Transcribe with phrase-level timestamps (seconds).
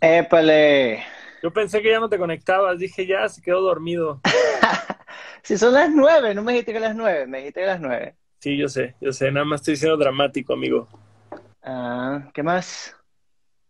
[0.00, 1.04] Épale.
[1.42, 2.78] Yo pensé que ya no te conectabas.
[2.78, 4.20] Dije, ya se quedó dormido.
[5.44, 8.16] Si son las nueve, no me dijiste que las nueve, me dijiste que las nueve.
[8.40, 9.30] Sí, yo sé, yo sé.
[9.30, 10.88] Nada más estoy siendo dramático, amigo.
[11.62, 12.96] Ah, ¿qué más?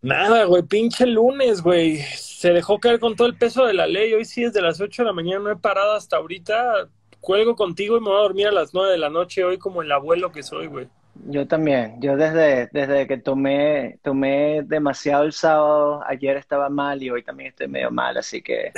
[0.00, 1.96] Nada, güey, pinche lunes, güey.
[1.98, 4.14] Se dejó caer con todo el peso de la ley.
[4.14, 6.88] Hoy sí, desde las 8 de la mañana no he parado hasta ahorita.
[7.18, 9.82] Cuelgo contigo y me voy a dormir a las 9 de la noche hoy como
[9.82, 10.88] el abuelo que soy, güey.
[11.26, 12.00] Yo también.
[12.00, 17.50] Yo desde, desde que tomé, tomé demasiado el sábado, ayer estaba mal y hoy también
[17.50, 18.72] estoy medio mal, así que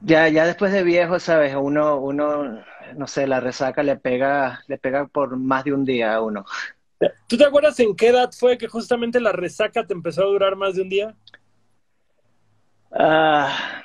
[0.00, 2.64] ya, ya después de viejo, sabes, uno, uno,
[2.96, 6.44] no sé, la resaca le pega, le pega por más de un día a uno.
[7.26, 10.56] ¿Tú te acuerdas en qué edad fue que justamente la resaca te empezó a durar
[10.56, 11.14] más de un día?
[12.92, 13.82] Ah,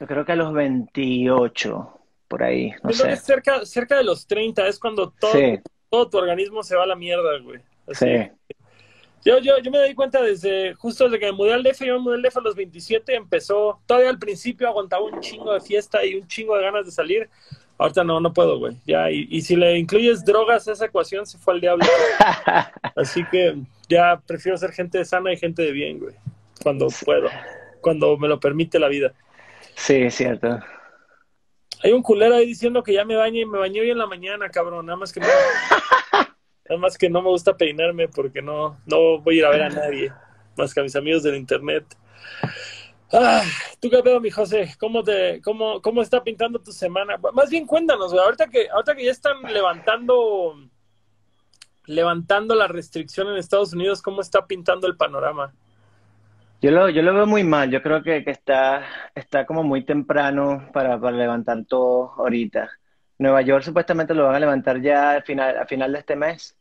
[0.00, 1.97] yo creo que a los 28,
[2.28, 3.08] por ahí, no Yo creo sé.
[3.08, 6.84] que cerca, cerca de los 30 es cuando todo, Sí, todo tu organismo se va
[6.84, 7.60] a la mierda, güey.
[7.86, 8.06] Así.
[8.06, 8.30] sí.
[9.24, 11.94] Yo, yo, yo me di cuenta desde, justo desde que me mudé al DF, yo
[11.94, 15.60] me mudé al DF a los 27, empezó, todavía al principio aguantaba un chingo de
[15.60, 17.28] fiesta y un chingo de ganas de salir.
[17.78, 18.76] Ahorita no, no puedo, güey.
[18.86, 21.84] Ya, y, y si le incluyes drogas a esa ecuación, se fue al diablo.
[22.96, 23.56] Así que
[23.88, 26.14] ya prefiero ser gente sana y gente de bien, güey.
[26.62, 27.28] Cuando puedo,
[27.80, 29.12] cuando me lo permite la vida.
[29.74, 30.60] Sí, es cierto.
[31.82, 34.06] Hay un culero ahí diciendo que ya me bañé y me bañé hoy en la
[34.06, 34.86] mañana, cabrón.
[34.86, 35.26] Nada más que no,
[36.68, 39.62] nada más que no me gusta peinarme porque no, no voy a ir a ver
[39.62, 40.12] a nadie,
[40.56, 41.84] más que a mis amigos del internet.
[43.12, 43.42] Ah,
[43.80, 44.74] ¿Tú qué pedo, mi José?
[44.78, 47.16] ¿Cómo, te, cómo, ¿Cómo está pintando tu semana?
[47.32, 48.22] Más bien cuéntanos, güey.
[48.22, 50.54] Ahorita que, ahorita que ya están levantando,
[51.86, 55.54] levantando la restricción en Estados Unidos, ¿cómo está pintando el panorama?
[56.60, 57.70] Yo lo, yo lo veo muy mal.
[57.70, 62.70] Yo creo que, que está, está como muy temprano para, para levantar todo ahorita.
[63.18, 66.56] Nueva York supuestamente lo van a levantar ya al final, al final de este mes.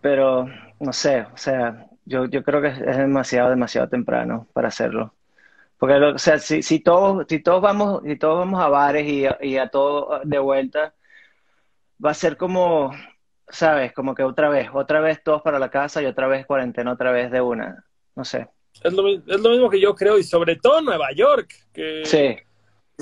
[0.00, 0.46] Pero
[0.80, 5.14] no sé, o sea, yo, yo creo que es demasiado, demasiado temprano para hacerlo.
[5.78, 9.26] Porque, o sea, si, si todos, si todos vamos, si todos vamos a bares y,
[9.26, 10.94] a- y a todo de vuelta,
[12.04, 12.92] va a ser como,
[13.48, 13.92] ¿sabes?
[13.92, 17.12] Como que otra vez, otra vez todos para la casa y otra vez cuarentena, otra
[17.12, 17.84] vez de una.
[18.18, 18.48] No sé.
[18.82, 22.36] Es lo, es lo mismo que yo creo, y sobre todo Nueva York, que Sí,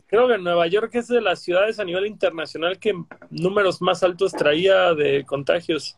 [0.06, 2.93] creo que Nueva York es de las ciudades a nivel internacional que
[3.31, 5.97] números más altos traía de contagios.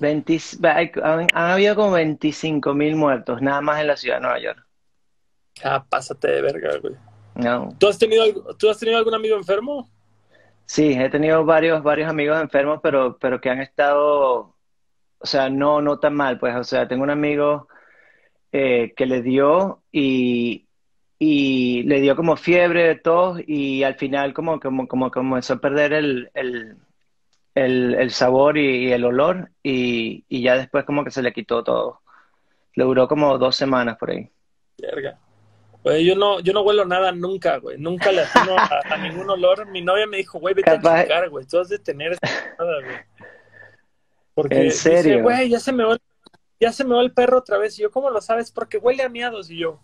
[0.00, 4.20] 20 hay- han, han habido como 25 mil muertos, nada más en la ciudad de
[4.20, 4.66] Nueva York.
[5.64, 6.94] Ah, pásate de verga, güey.
[7.36, 7.74] No.
[7.78, 9.88] ¿Tú has tenido, ¿tú has tenido algún amigo enfermo?
[10.66, 14.54] Sí, he tenido varios, varios amigos enfermos, pero, pero que han estado,
[15.18, 17.66] o sea, no, no tan mal, pues, o sea, tengo un amigo
[18.52, 20.66] eh, que le dio y,
[21.18, 25.92] y le dio como fiebre, tos, y al final como, como, como comenzó a perder
[25.92, 26.76] el, el,
[27.54, 31.32] el, el sabor y, y el olor, y, y ya después como que se le
[31.32, 32.00] quitó todo.
[32.74, 34.28] Le duró como dos semanas por ahí.
[34.80, 35.18] Verga.
[35.82, 37.78] Güey, yo no, yo no huelo nada nunca, güey.
[37.78, 39.66] Nunca le atino a, a ningún olor.
[39.68, 41.46] Mi novia me dijo, güey, vete Capaz- a checar, güey.
[41.46, 42.16] Tú has de tener
[42.58, 42.96] nada, güey.
[44.34, 45.22] Porque ¿En dice, serio?
[45.22, 46.00] güey, ya se me va, el-
[46.60, 47.78] ya se me va el perro otra vez.
[47.78, 48.50] Y yo, ¿cómo lo sabes?
[48.50, 49.50] Porque huele a miados.
[49.50, 49.80] Y yo,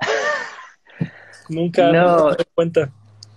[1.48, 2.30] nunca, No.
[2.30, 2.90] me cuenta.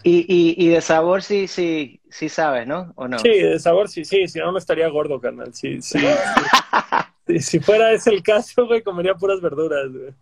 [0.04, 2.94] Y, y, y de sabor sí, sí, sí sabes, ¿no?
[2.96, 3.20] ¿O no?
[3.20, 5.54] Sí, de sabor sí, sí, si no, no estaría gordo, carnal.
[5.54, 6.00] Sí, sí.
[7.40, 10.14] si fuera ese el caso, güey, comería puras verduras, güey.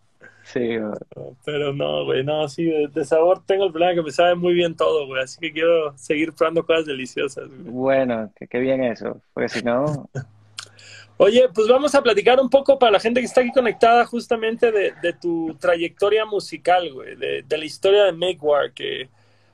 [0.44, 1.36] Sí, güey.
[1.46, 4.54] Pero no, güey, no, sí, de, de sabor tengo el problema que me sabe muy
[4.54, 5.22] bien todo, güey.
[5.22, 7.62] Así que quiero seguir probando cosas deliciosas, güey.
[7.66, 10.10] Bueno, qué bien eso, porque si no,
[11.20, 14.72] Oye, pues vamos a platicar un poco para la gente que está aquí conectada justamente
[14.72, 19.10] de, de tu trayectoria musical, güey, de, de la historia de Make War, que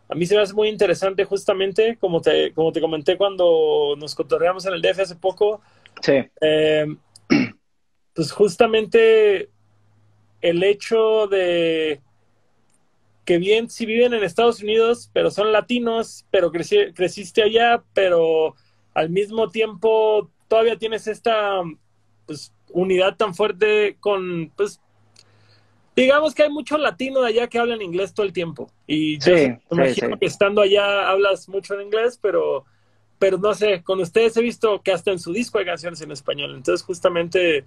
[0.10, 4.14] a mí se me hace muy interesante justamente, como te, como te comenté cuando nos
[4.14, 5.62] cotorreamos en el DF hace poco,
[6.02, 6.86] sí, eh,
[8.14, 9.50] pues justamente
[10.42, 12.02] el hecho de
[13.26, 18.56] que bien si viven en Estados Unidos, pero son latinos, pero creci- creciste allá, pero
[18.94, 21.64] al mismo tiempo todavía tienes esta
[22.28, 24.80] pues, unidad tan fuerte con, pues,
[25.96, 28.70] digamos que hay mucho latino de allá que hablan inglés todo el tiempo.
[28.86, 30.20] Y yo Sí, sí, imagino sí.
[30.20, 32.66] que estando allá hablas mucho en inglés, pero,
[33.18, 36.12] pero no sé, con ustedes he visto que hasta en su disco hay canciones en
[36.12, 36.54] español.
[36.56, 37.66] Entonces, justamente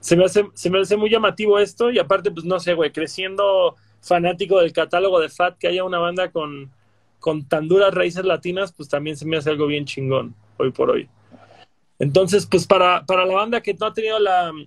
[0.00, 1.92] se me hace, se me hace muy llamativo esto.
[1.92, 6.00] Y aparte, pues no sé, güey, creciendo fanático del catálogo de Fat, que haya una
[6.00, 6.72] banda con,
[7.20, 10.90] con tan duras raíces latinas, pues también se me hace algo bien chingón hoy por
[10.90, 11.08] hoy.
[11.98, 14.66] Entonces, pues para, para la banda que no ha tenido la mm,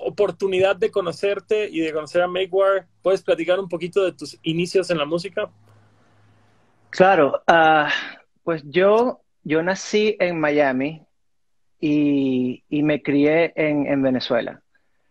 [0.00, 4.38] oportunidad de conocerte y de conocer a Make War, ¿puedes platicar un poquito de tus
[4.42, 5.50] inicios en la música?
[6.90, 7.90] claro, ah,
[8.44, 11.02] pues yo, yo nací en Miami
[11.80, 14.62] y, y me crié en, en Venezuela.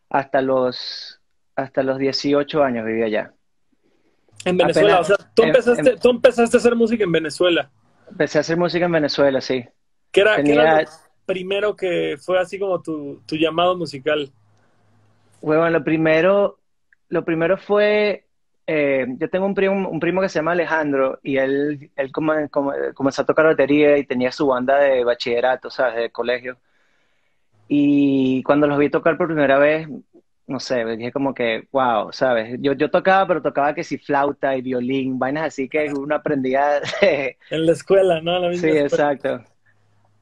[0.10, 1.20] hasta los,
[1.56, 3.34] hasta los 18 años viví allá.
[4.46, 7.70] En Venezuela, o sea, ¿tú empezaste, tú empezaste a hacer música en Venezuela.
[8.10, 9.66] Empecé a hacer música en Venezuela, sí.
[10.12, 10.86] ¿Qué era,
[11.26, 14.32] primero que fue así como tu, tu llamado musical?
[15.42, 16.60] Bueno, lo primero,
[17.10, 18.26] lo primero fue,
[18.66, 23.22] eh, yo tengo un primo, un primo que se llama Alejandro y él, él comenzó
[23.22, 25.96] a tocar batería y tenía su banda de bachillerato, ¿sabes?
[25.96, 26.58] De colegio.
[27.68, 29.88] Y cuando los vi tocar por primera vez,
[30.48, 32.58] no sé, dije como que, wow, ¿sabes?
[32.60, 36.82] Yo, yo tocaba, pero tocaba que si flauta y violín, vainas así que uno aprendía
[37.50, 38.40] En la escuela, ¿no?
[38.40, 39.44] La misma sí, exacto.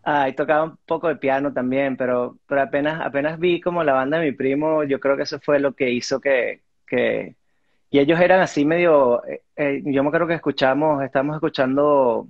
[0.03, 3.93] Ah, y tocaba un poco de piano también, pero, pero apenas, apenas vi como la
[3.93, 7.35] banda de mi primo, yo creo que eso fue lo que hizo que, que...
[7.89, 12.27] Y ellos eran así medio, eh, eh, yo me acuerdo que escuchamos, estábamos escuchando,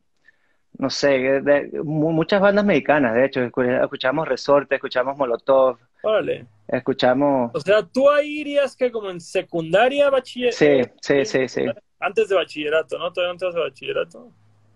[0.78, 1.42] no sé,
[1.84, 6.48] muchas bandas mexicanas, de hecho, escuchamos Resorte, escuchamos Molotov, Vale.
[6.68, 7.52] Escuchamos.
[7.54, 10.58] O sea, tú ahí irías que como en secundaria, bachillerato.
[10.58, 11.66] Sí, sí, sí, sí.
[12.00, 13.12] Antes de bachillerato, ¿no?
[13.12, 14.32] ¿Todavía antes de bachillerato?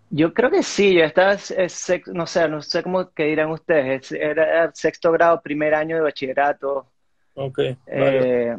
[0.09, 1.35] Yo creo que sí, yo estaba,
[2.13, 6.87] no sé, no sé cómo que dirán ustedes, era sexto grado, primer año de bachillerato.
[7.33, 7.59] Ok.
[7.87, 8.55] Eh,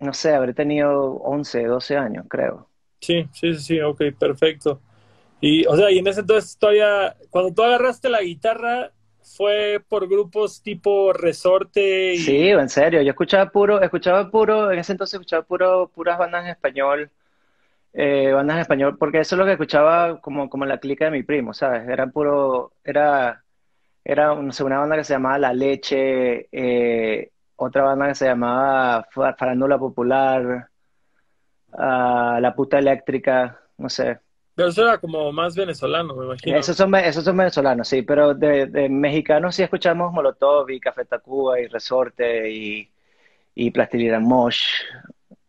[0.00, 2.68] no sé, habré tenido 11, 12 años, creo.
[3.00, 4.80] Sí, sí, sí, ok, perfecto.
[5.40, 8.92] Y, o sea, y en ese entonces todavía, cuando tú agarraste la guitarra,
[9.22, 12.14] fue por grupos tipo Resorte.
[12.14, 12.18] Y...
[12.18, 16.44] Sí, en serio, yo escuchaba puro, escuchaba puro, en ese entonces escuchaba puro, puras bandas
[16.44, 17.10] en español,
[17.98, 21.12] eh, bandas en español, porque eso es lo que escuchaba como, como la clica de
[21.12, 21.88] mi primo, ¿sabes?
[21.88, 23.42] Era puro, era,
[24.04, 28.26] era no sé, una banda que se llamaba La Leche, eh, otra banda que se
[28.26, 30.68] llamaba Farándula Popular,
[31.72, 34.18] uh, La Puta Eléctrica, no sé.
[34.54, 36.58] Pero eso era como más venezolano, me imagino.
[36.58, 41.06] Esos son, esos son venezolanos, sí, pero de, de mexicanos sí escuchamos Molotov y Café
[41.06, 42.90] Tacuba y Resorte y,
[43.54, 44.82] y Plastilina Mosh.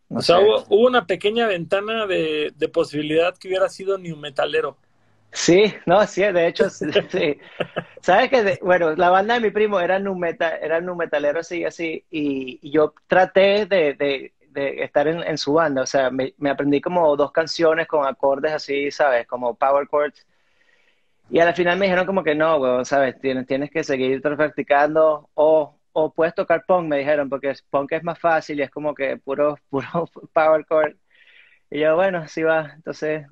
[0.08, 4.76] O sea, hubo, una pequeña ventana de, de, posibilidad que hubiera sido new metalero.
[5.30, 6.86] Sí, no, sí, de hecho, sí.
[8.00, 11.64] Sabes que, bueno, la banda de mi primo era nu, metal, era nu metalero así,
[11.64, 15.82] así, y, y yo traté de, de de estar en, su banda.
[15.82, 19.26] O sea, me, aprendí como dos canciones con acordes así, ¿sabes?
[19.26, 20.26] Como power chords.
[21.30, 23.18] Y al final me dijeron como que no, ¿sabes?
[23.20, 28.04] Tienes, tienes que seguir practicando o, o puedes tocar punk, me dijeron, porque punk es
[28.04, 30.96] más fácil y es como que puro, puro power chord.
[31.70, 32.72] Y yo, bueno, así va.
[32.74, 33.26] Entonces,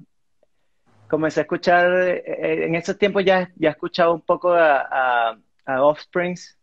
[1.09, 5.83] comencé a escuchar, eh, en esos tiempos ya, ya escuchado un poco a, a, a
[5.83, 6.57] Offsprings,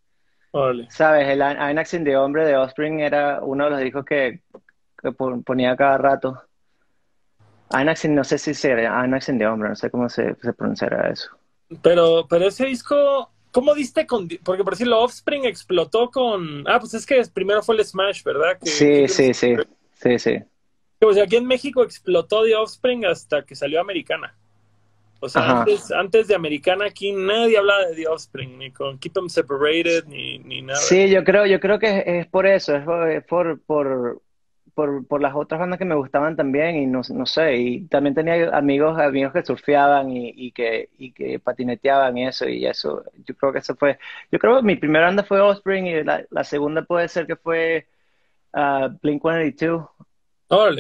[0.89, 4.41] Sabes, el Einaxin de Hombre de Offspring era uno de los discos que,
[5.45, 6.43] ponía cada rato.
[7.71, 11.31] Einaxin, no sé si sería Einaxin de Hombre, no sé cómo se, se pronunciará eso.
[11.81, 14.27] Pero, pero ese disco, ¿cómo diste con.?
[14.44, 16.67] Porque por decirlo, Offspring explotó con.
[16.67, 18.57] Ah, pues es que primero fue el Smash, ¿verdad?
[18.63, 19.55] sí, sí, sí.
[19.94, 20.38] Sí, sí.
[21.00, 24.35] O sea, aquí en México explotó de Offspring hasta que salió Americana.
[25.19, 29.13] O sea, antes, antes, de Americana aquí nadie hablaba de The Offspring, ni con Keep
[29.13, 30.79] Them Separated, ni, ni nada.
[30.79, 34.21] Sí, yo creo, yo creo que es, por eso, es por, por,
[34.73, 38.15] por, por, las otras bandas que me gustaban también y no, no sé, y también
[38.15, 43.03] tenía amigos, amigos que surfeaban y, y, que, y que patineteaban y eso, y eso,
[43.25, 44.00] yo creo que eso fue,
[44.31, 47.36] yo creo que mi primera banda fue Offspring y la, la segunda puede ser que
[47.36, 47.88] fue
[48.53, 49.89] uh, Blink-182,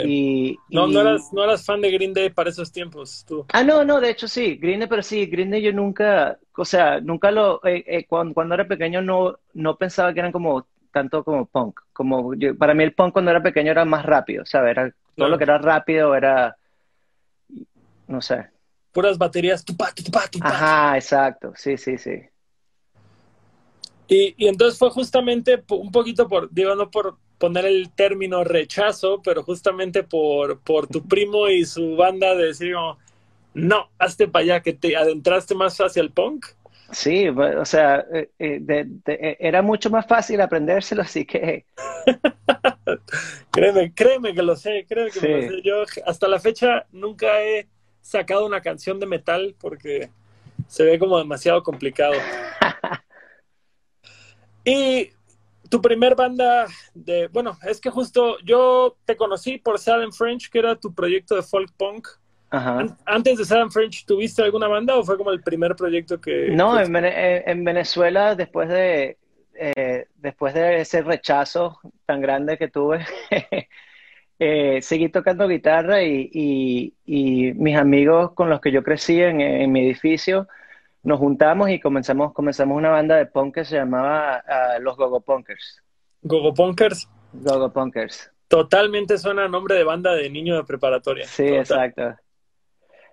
[0.05, 3.45] y, no, no, eras, no eras fan de Green Day para esos tiempos, tú.
[3.51, 6.65] Ah, no, no, de hecho sí, Green Day, pero sí, Green Day yo nunca, o
[6.65, 10.67] sea, nunca lo, eh, eh, cuando, cuando, era pequeño no, no pensaba que eran como
[10.93, 14.45] tanto como punk, como yo, para mí el punk cuando era pequeño era más rápido,
[14.45, 14.71] ¿sabes?
[14.71, 16.55] Era, todo lo que era rápido era,
[18.07, 18.47] no sé.
[18.93, 19.65] Puras baterías,
[20.41, 22.21] Ajá, exacto, sí, sí, sí.
[24.07, 29.21] Y, y entonces fue justamente un poquito por, digo, no por poner el término rechazo,
[29.23, 32.75] pero justamente por, por tu primo y su banda de decir,
[33.53, 36.45] no, hazte para allá, que te adentraste más hacia el punk.
[36.91, 41.65] Sí, o sea, eh, eh, eh, era mucho más fácil aprendérselo, así que...
[43.51, 45.61] créeme, créeme que lo sé, créeme que lo sé.
[45.63, 47.67] Yo hasta la fecha nunca he
[48.01, 50.09] sacado una canción de metal porque
[50.67, 52.13] se ve como demasiado complicado.
[54.65, 55.09] y
[55.69, 60.59] tu primer banda de, bueno, es que justo yo te conocí por Sad French, que
[60.59, 62.07] era tu proyecto de folk punk.
[62.53, 62.85] Ajá.
[63.07, 66.49] Antes de Sad French, ¿tuviste alguna banda o fue como el primer proyecto que...
[66.51, 69.17] No, en, en, Venezuela, después de,
[69.55, 73.03] eh, después de ese rechazo tan grande que tuve,
[74.39, 79.71] eh, seguí tocando guitarra y, y, mis amigos con los que yo crecí en, en
[79.71, 80.47] mi edificio,
[81.01, 85.21] nos juntamos y comenzamos, comenzamos una banda de punk que se llamaba uh, Los Gogo
[85.21, 85.81] Punkers.
[86.21, 87.09] ¿Gogo Punkers?
[87.33, 88.31] Gogo Punkers.
[88.47, 91.25] Totalmente suena a nombre de banda de niño de preparatoria.
[91.25, 91.59] Sí, Total.
[91.59, 92.22] exacto.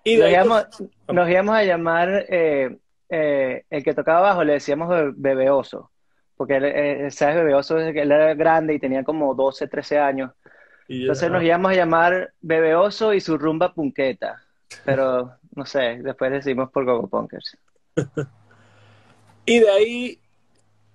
[0.05, 0.67] Y Nos íbamos,
[1.07, 2.79] pues, nos íbamos a llamar, eh,
[3.09, 5.91] eh, el que tocaba abajo le decíamos Be- Bebeoso,
[6.37, 7.37] porque él, eh, ¿sabes?
[7.37, 10.33] Bebeoso él era grande y tenía como 12, 13 años.
[10.89, 14.43] Entonces nos íbamos a llamar Bebeoso y su rumba punqueta,
[14.85, 17.57] pero no sé, después decidimos por Gogo Punkers.
[19.47, 20.19] Y de ahí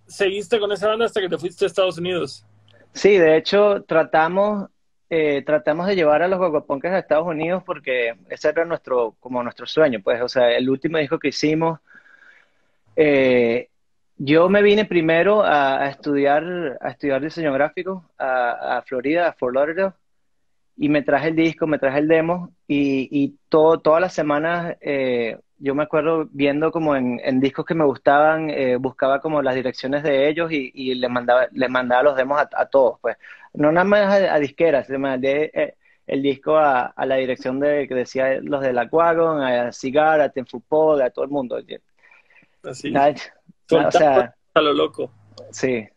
[0.07, 2.45] seguiste con esa banda hasta que te fuiste a Estados Unidos.
[2.93, 4.69] Sí, de hecho tratamos,
[5.17, 9.41] eh, tratamos de llevar a los Punkers a Estados Unidos porque ese era nuestro, como
[9.41, 11.79] nuestro sueño, pues, o sea, el último disco que hicimos,
[12.97, 13.69] eh,
[14.17, 19.55] yo me vine primero a, estudiar, a estudiar diseño gráfico a, a Florida, a Fort
[19.55, 19.93] Lauderdale,
[20.75, 24.75] y me traje el disco, me traje el demo, y, y todo, todas las semanas
[24.81, 29.41] eh, yo me acuerdo viendo como en, en discos que me gustaban, eh, buscaba como
[29.41, 32.99] las direcciones de ellos y, y les mandaba, les mandaba los demos a, a todos,
[33.01, 33.17] pues.
[33.53, 35.75] No nada más a, a disqueras, le mandé eh,
[36.07, 40.19] el disco a, a la dirección de que decía los de la Wagon, a Cigar,
[40.21, 41.57] a Ten Football, a todo el mundo.
[42.63, 42.91] Así.
[42.91, 43.13] Nada,
[43.71, 45.11] nada, o sea, a lo loco.
[45.51, 45.87] sí.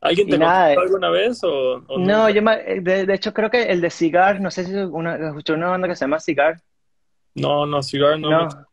[0.00, 2.30] ¿Alguien te nada, eh, alguna vez o, o No, nunca?
[2.30, 5.52] yo me- de, de hecho creo que el de Cigar, no sé si una, escuché
[5.52, 6.60] una banda que se llama Cigar,
[7.34, 8.30] No, no, cigar no.
[8.30, 8.66] no.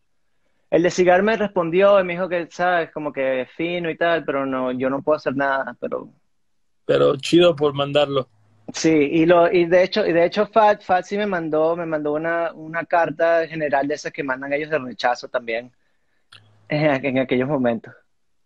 [0.71, 4.25] El de Cigar me respondió y me dijo que, sabes, como que fino y tal,
[4.25, 6.11] pero no, yo no puedo hacer nada, pero
[6.85, 8.27] Pero chido por mandarlo.
[8.73, 11.85] sí, y lo, y de hecho, y de hecho Fat, Fat sí me mandó, me
[11.85, 15.71] mandó una, una carta general de esas que mandan ellos de rechazo también,
[16.69, 17.93] en, en aquellos momentos.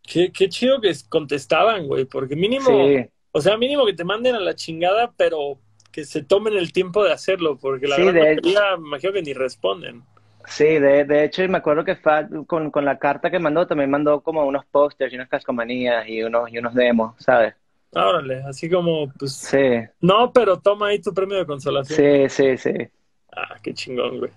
[0.01, 4.35] Qué, qué chido que contestaban, güey, porque mínimo, Sí, o sea, mínimo que te manden
[4.35, 5.59] a la chingada, pero
[5.91, 9.13] que se tomen el tiempo de hacerlo, porque la Sí, gran de- mayoría me imagino
[9.13, 10.03] que ni responden.
[10.47, 13.67] Sí, de, de hecho, y me acuerdo que Fat con, con la carta que mandó
[13.67, 17.55] también mandó como unos pósters y unas cascomanías y unos, y unos demos, ¿sabes?
[17.91, 19.57] Órale, así como, pues, Sí,
[20.01, 21.97] no, pero toma ahí tu premio de consolación.
[21.97, 22.71] sí, sí, sí.
[23.35, 24.31] Ah, qué chingón, güey.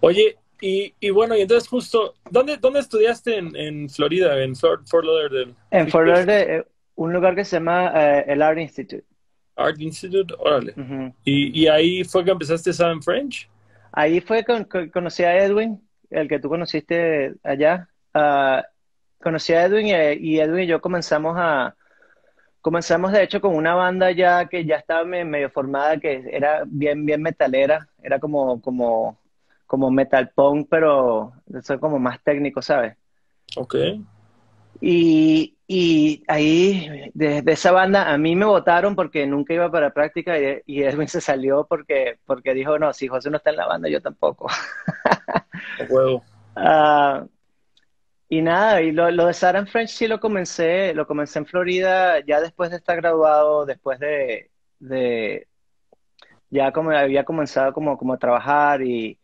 [0.00, 4.86] Oye, y, y bueno, y entonces justo, ¿dónde, dónde estudiaste en, en Florida, en Fort,
[4.88, 5.54] Fort Lauderdale?
[5.70, 9.04] En Fort Lauderdale, eh, un lugar que se llama eh, el Art Institute.
[9.56, 10.74] Art Institute, órale.
[11.24, 13.48] Y, y ahí fue que empezaste Southern French.
[13.92, 15.80] Ahí fue con, con- conocí a Edwin,
[16.10, 17.88] el que tú conociste allá.
[18.14, 18.64] Ah,
[19.22, 21.74] conocí a Edwin y, y Edwin y yo comenzamos a
[22.60, 26.62] comenzamos de hecho con una banda ya que ya estaba me- medio formada que era
[26.66, 29.18] bien bien metalera, era como como
[29.66, 32.96] como metal punk, pero eso como más técnico, ¿sabes?
[33.56, 33.76] Ok.
[34.80, 39.94] Y, y ahí, de, de esa banda, a mí me votaron porque nunca iba para
[39.94, 43.56] práctica y, y Edwin se salió porque, porque dijo, no, si José no está en
[43.56, 44.48] la banda, yo tampoco.
[45.88, 46.24] Huevo.
[46.56, 47.24] Ah,
[48.28, 52.18] y nada, y lo, lo de Sarah French sí lo comencé, lo comencé en Florida
[52.26, 54.50] ya después de estar graduado, después de,
[54.80, 55.46] de
[56.50, 59.19] ya como había comenzado como, como a trabajar y,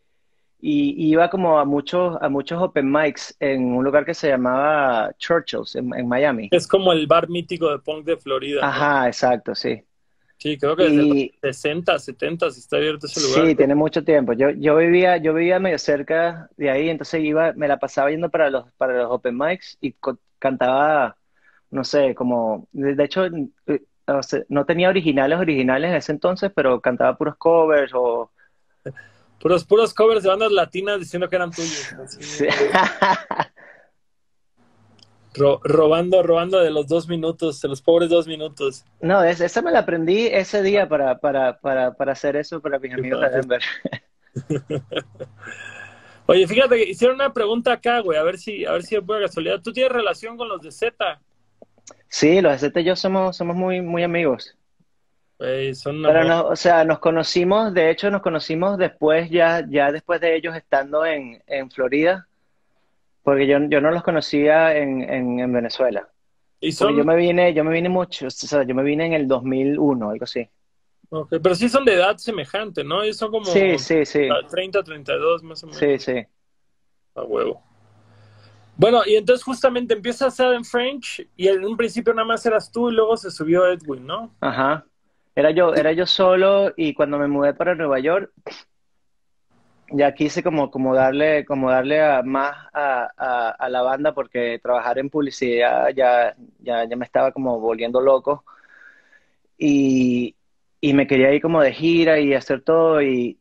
[0.59, 5.13] y, iba como a muchos, a muchos open mics en un lugar que se llamaba
[5.19, 6.49] Churchill's en, en Miami.
[6.51, 8.61] Es como el bar mítico de punk de Florida.
[8.63, 8.67] ¿no?
[8.67, 9.83] Ajá, exacto, sí.
[10.39, 13.47] Sí, creo que desde Y los 60, 70 está abierto ese lugar.
[13.47, 14.33] sí, tiene mucho tiempo.
[14.35, 18.31] Yo, yo vivía, yo vivía medio cerca de ahí, entonces iba, me la pasaba yendo
[18.31, 19.95] para los, para los open mics y
[20.39, 21.17] cantaba,
[21.71, 23.83] no sé, como, de, hecho, eh,
[24.49, 28.31] no tenía originales originales en ese entonces, pero cantaba puros covers o
[29.41, 31.93] Puros, puros covers de bandas latinas diciendo que eran tuyos.
[32.05, 32.47] así, sí.
[35.35, 38.85] ro- robando, robando de los dos minutos, de los pobres dos minutos.
[39.01, 42.79] No, es- esa me la aprendí ese día para, para, para, para hacer eso para
[42.79, 43.29] mis amigos de.
[43.31, 43.63] Denver.
[46.29, 49.27] Oye, fíjate hicieron una pregunta acá, güey, a ver si, a ver si es buena
[49.27, 49.61] casualidad.
[49.63, 51.21] ¿Tú tienes relación con los de Z?
[52.09, 54.57] Sí, los Z y yo somos, somos muy, muy amigos.
[55.75, 59.93] Son una Pero no, o sea, nos conocimos, de hecho nos conocimos después, ya, ya
[59.93, 62.27] después de ellos estando en, en Florida,
[63.23, 66.09] porque yo, yo no los conocía en, en, en Venezuela.
[66.61, 69.07] Y Porque yo son, me vine, yo me vine mucho, o sea, yo me vine
[69.07, 70.49] en el 2001, algo así.
[71.11, 73.03] ok, pero sí son de edad semejante, ¿no?
[73.03, 75.79] Ellos son como Sí, sí, sí, 30, 32 más o menos.
[75.79, 76.25] sí, sí.
[77.15, 77.63] A huevo.
[78.77, 82.45] Bueno, y entonces justamente empieza a ser en French y en un principio nada más
[82.45, 84.37] eras tú y luego se subió Edwin, ¿no?
[84.41, 84.87] Ajá.
[85.37, 88.33] Era yo, era yo solo y cuando me mudé para Nueva York,
[89.93, 93.09] ya quise como, como darle, como darle a- más a,
[93.59, 98.45] a- la banda porque trabajar en publicidad ya, ya, ya me estaba como volviendo loco
[99.59, 100.37] y,
[100.81, 103.39] y me quería ir como de gira y hacer todo y,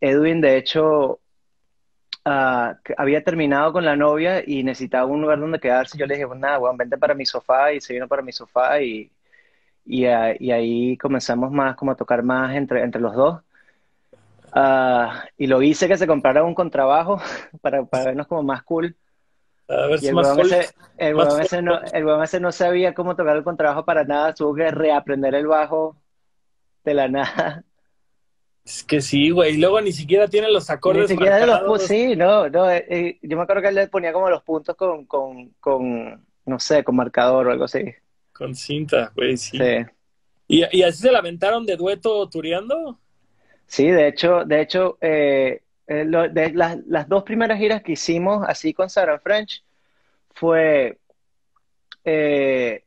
[0.00, 1.20] Edwin de hecho
[2.84, 5.98] que había terminado con la novia y necesitaba un lugar donde quedarse.
[5.98, 8.32] Yo le dije, pues nada, weón, vente para mi sofá y se vino para mi
[8.32, 9.10] sofá y
[9.84, 13.40] y, ahí comenzamos más como a tocar más entre, entre los dos.
[14.52, 17.20] Ah, y lo hice que se comprara un contrabajo
[17.60, 18.96] para, para vernos como más cool.
[19.68, 23.36] A ver y el huevón ese, el ese, no, el ese no sabía cómo tocar
[23.36, 25.96] el contrabajo para nada, tuvo que reaprender el bajo
[26.84, 27.64] de la nada.
[28.64, 31.10] Es que sí, güey, y luego ni siquiera tiene los acordes.
[31.10, 34.30] Ni siquiera los sí, no, no, eh, yo me acuerdo que él le ponía como
[34.30, 37.92] los puntos con, con, con, no sé, con marcador o algo así.
[38.42, 39.56] Con cinta, güey, sí.
[40.48, 42.98] ¿Y, ¿Y, así se lamentaron de dueto tureando?
[43.66, 48.44] Sí, de hecho, de hecho, eh, eh, de las, las, dos primeras giras que hicimos
[48.48, 49.62] así con Sarah French
[50.34, 50.98] fue
[52.04, 52.82] eh,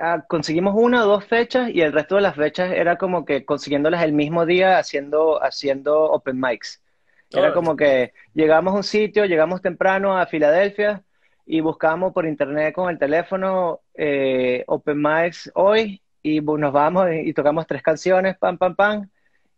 [0.00, 3.44] ah, conseguimos una o dos fechas y el resto de las fechas era como que
[3.44, 6.82] consiguiéndolas el mismo día haciendo, haciendo open mics.
[7.30, 11.04] Era como que llegamos a un sitio, llegamos temprano a Filadelfia
[11.46, 17.30] y buscamos por internet con el teléfono eh, open mics hoy y nos vamos y,
[17.30, 19.08] y tocamos tres canciones, pam, pam, pam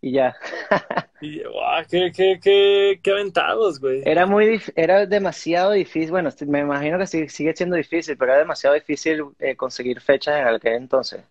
[0.00, 0.37] y ya.
[1.21, 1.40] y,
[1.88, 4.02] qué, qué, qué, qué, aventados, güey.
[4.04, 8.75] Era muy, era demasiado difícil, bueno, me imagino que sigue, siendo difícil, pero era demasiado
[8.75, 11.23] difícil eh, conseguir fechas en aquel entonces.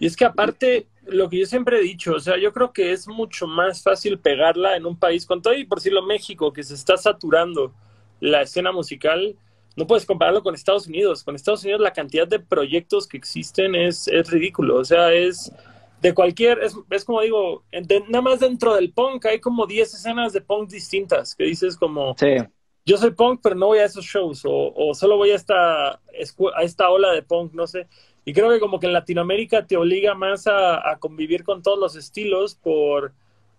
[0.00, 2.92] Y es que aparte, lo que yo siempre he dicho, o sea, yo creo que
[2.92, 6.62] es mucho más fácil pegarla en un país, con todo y por decirlo México, que
[6.62, 7.72] se está saturando
[8.20, 9.34] la escena musical,
[9.78, 11.22] no puedes compararlo con Estados Unidos.
[11.22, 15.52] Con Estados Unidos la cantidad de proyectos que existen es, es ridículo, o sea, es
[16.02, 17.62] de cualquier, es, es como digo,
[18.08, 22.16] nada más dentro del punk hay como 10 escenas de punk distintas, que dices como,
[22.18, 22.36] sí.
[22.84, 25.90] yo soy punk, pero no voy a esos shows, o, o solo voy a esta,
[25.92, 27.86] a esta ola de punk, no sé.
[28.24, 31.78] Y creo que como que en Latinoamérica te obliga más a, a convivir con todos
[31.78, 33.12] los estilos por,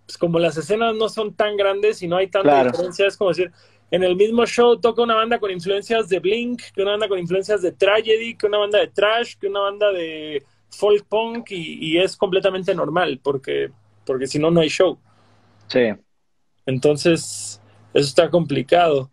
[0.05, 3.29] pues como las escenas no son tan grandes y no hay tanta diferencia, es como
[3.29, 3.51] decir,
[3.91, 7.17] en el mismo show toca una banda con influencias de Blink, que una banda con
[7.17, 11.97] influencias de Tragedy, que una banda de Trash, que una banda de folk punk y,
[11.97, 13.71] es completamente normal porque,
[14.05, 14.99] porque si no, no hay show.
[15.67, 15.89] Sí.
[16.65, 17.59] Entonces,
[17.93, 19.09] eso está complicado.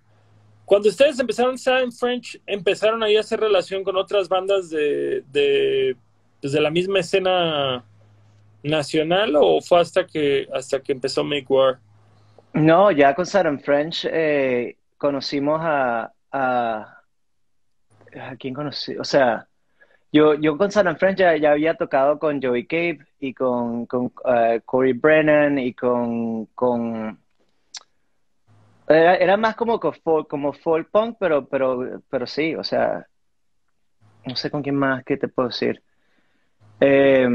[0.67, 5.97] Cuando ustedes empezaron en French, ¿empezaron ahí a hacer relación con otras bandas de, de,
[6.41, 7.85] pues, la misma escena
[8.63, 11.79] nacional o fue hasta que, hasta que empezó Make War?
[12.57, 17.03] No, ya con Saturn French eh, conocimos a, a...
[18.19, 18.97] ¿A quién conocí?
[18.97, 19.47] O sea,
[20.11, 24.07] yo, yo con San French ya, ya, había tocado con Joey Cape y con, con
[24.07, 26.47] uh, Corey Brennan y con...
[26.55, 27.19] con
[28.89, 33.07] era, más como, como folk punk, pero, pero, pero sí, o sea,
[34.25, 35.83] no sé con quién más, ¿qué te puedo decir?
[36.81, 37.29] Eh,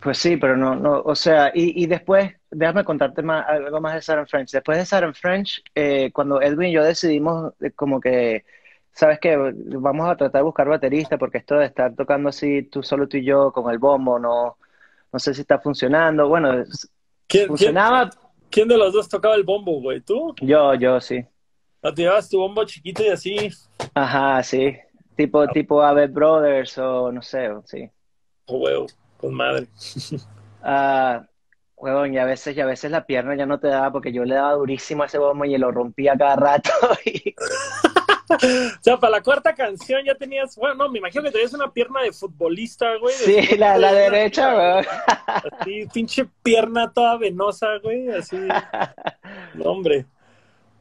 [0.00, 3.94] pues sí, pero no, no, o sea, y, y después, déjame contarte más, algo más
[3.94, 4.50] de Saturn French.
[4.50, 8.44] Después de Saturn French, eh, cuando Edwin y yo decidimos eh, como que
[8.92, 12.82] sabes que vamos a tratar de buscar baterista porque esto de estar tocando así tú
[12.82, 14.58] solo tú y yo con el bombo no
[15.12, 16.28] no sé si está funcionando.
[16.28, 16.64] Bueno
[17.26, 18.10] ¿Quién, funcionaba.
[18.50, 21.24] ¿quién, de los dos tocaba el bombo güey tú yo yo sí.
[21.82, 23.48] ¿No te llevas tu bombo chiquito y así.
[23.94, 24.76] Ajá sí.
[25.16, 25.48] Tipo ah.
[25.48, 27.88] tipo Ave Brothers o no sé sí.
[28.46, 28.86] Oh, huevo
[29.18, 29.68] con madre.
[30.62, 31.24] Ah
[31.80, 34.22] Huevón, y a veces, y a veces la pierna ya no te daba porque yo
[34.24, 36.70] le daba durísimo a ese bombo y lo rompía cada rato.
[37.06, 37.34] Y...
[38.32, 41.72] o sea, para la cuarta canción ya tenías, bueno, no, me imagino que tenías una
[41.72, 43.14] pierna de futbolista, güey.
[43.14, 44.86] Sí, la, la derecha, güey.
[45.26, 48.36] Así, pinche pierna toda venosa, güey, así.
[49.54, 50.06] No, hombre.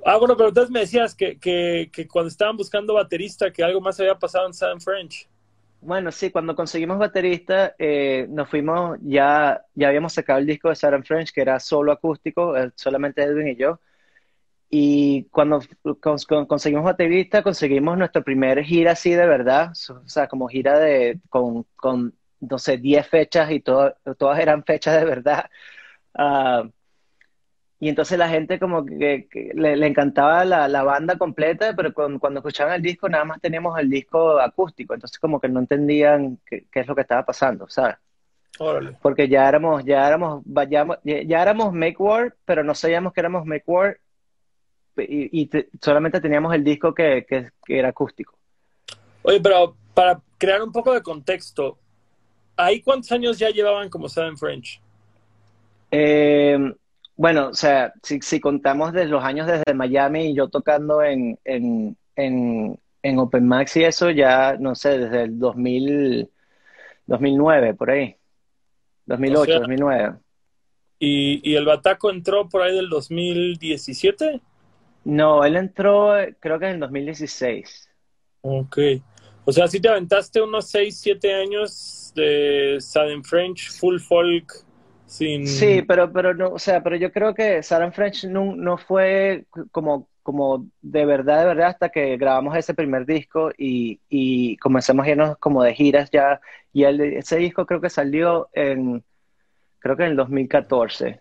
[0.05, 3.81] Ah, bueno, pero entonces me decías que, que, que cuando estaban buscando baterista, que algo
[3.81, 5.27] más había pasado en San French.
[5.81, 10.75] Bueno, sí, cuando conseguimos baterista, eh, nos fuimos, ya, ya habíamos sacado el disco de
[10.75, 13.79] Sarah French, que era solo acústico, eh, solamente Edwin y yo.
[14.69, 15.61] Y cuando
[16.47, 21.63] conseguimos baterista, conseguimos nuestra primera gira así de verdad, o sea, como gira de, con,
[21.75, 23.95] con no sé, 10 fechas y todas
[24.39, 25.49] eran fechas de verdad.
[26.13, 26.69] Uh,
[27.79, 32.73] y entonces la gente como que, le, encantaba la, la, banda completa, pero cuando, escuchaban
[32.73, 36.81] el disco nada más teníamos el disco acústico, entonces como que no entendían qué, qué
[36.81, 37.95] es lo que estaba pasando, ¿sabes?
[39.01, 43.45] Porque ya éramos, ya éramos, ya, ya éramos Make War, pero no sabíamos que éramos
[43.45, 43.97] Make War
[44.97, 45.49] y,
[45.81, 48.37] solamente teníamos el disco que, que, era acústico.
[49.21, 51.77] Oye, pero para crear un poco de contexto,
[52.57, 54.81] ¿ahí cuántos años ya llevaban como Seven French?
[55.91, 56.57] Eh,
[57.19, 61.37] bueno, o sea, si, si, contamos desde los años desde Miami y yo tocando en,
[61.43, 66.29] en, en, en Open Max y eso, ya, no sé, desde el 2000,
[67.07, 68.15] 2009, por ahí.
[69.07, 70.15] 2008, 2009.
[70.97, 74.39] ¿Y, ¿Y el Bataco entró por ahí del 2017?
[75.03, 77.89] No, él entró creo que en el 2016.
[78.43, 78.77] Ok.
[79.43, 84.68] O sea, si te aventaste unos 6, 7 años de Southern French, full folk,
[85.09, 85.47] sin...
[85.47, 89.45] Sí, pero, pero no, o sea, pero yo creo que Southern French no, no fue
[89.71, 95.05] como, como de verdad, de verdad, hasta que grabamos ese primer disco y, y comenzamos
[95.05, 96.39] a irnos como de giras ya.
[96.71, 99.03] Y el, ese disco creo que salió en,
[99.79, 101.19] creo que en el 2014.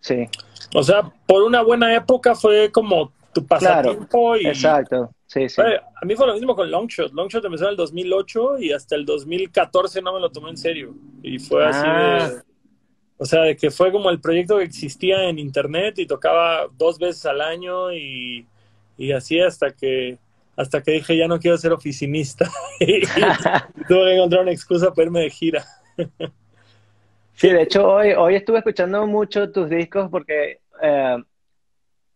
[0.00, 0.26] Sí.
[0.74, 4.46] O sea, por una buena época fue como tu pasatiempo y...
[4.46, 5.60] Exacto, sí, sí.
[5.62, 7.12] A mí fue lo mismo con Longshot.
[7.12, 10.94] Longshot empezó en el 2008 y hasta el 2014 no me lo tomé en serio.
[11.22, 12.28] Y fue así Ah.
[12.30, 12.50] de...
[13.22, 16.98] O sea, de que fue como el proyecto que existía en internet y tocaba dos
[16.98, 18.46] veces al año y,
[18.96, 20.18] y así hasta que
[20.56, 23.00] hasta que dije ya no quiero ser oficinista y
[23.88, 25.64] tuve que encontrar una excusa para irme de gira.
[27.34, 31.16] Sí, de hecho hoy, hoy estuve escuchando mucho tus discos porque eh,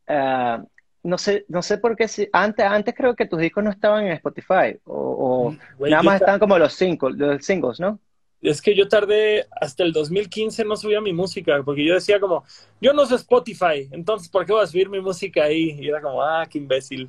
[0.06, 0.58] eh,
[1.04, 4.06] no sé, no sé por qué si, antes, antes creo que tus discos no estaban
[4.06, 8.00] en Spotify o, o Güey, nada más ta- estaban como los singles, los singles, ¿no?
[8.40, 12.44] Es que yo tardé hasta el 2015 no subía mi música, porque yo decía como,
[12.80, 15.76] yo no sé Spotify, entonces ¿por qué voy a subir mi música ahí?
[15.80, 17.08] Y era como, ah, qué imbécil.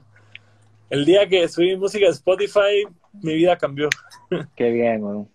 [0.90, 2.88] El día que subí mi música a Spotify,
[3.22, 3.90] mi vida cambió.
[4.56, 5.26] Qué bien, güey.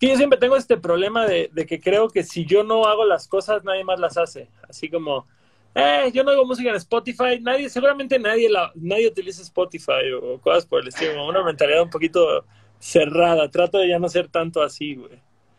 [0.00, 3.04] Sí, yo siempre tengo este problema de, de que creo que si yo no hago
[3.04, 4.48] las cosas, nadie más las hace.
[4.68, 5.26] Así como,
[5.74, 10.40] eh, yo no hago música en Spotify, nadie, seguramente nadie, la, nadie utiliza Spotify o,
[10.40, 12.44] cosas por el estilo, una mentalidad un poquito
[12.78, 13.48] cerrada.
[13.50, 15.18] Trato de ya no ser tanto así, güey.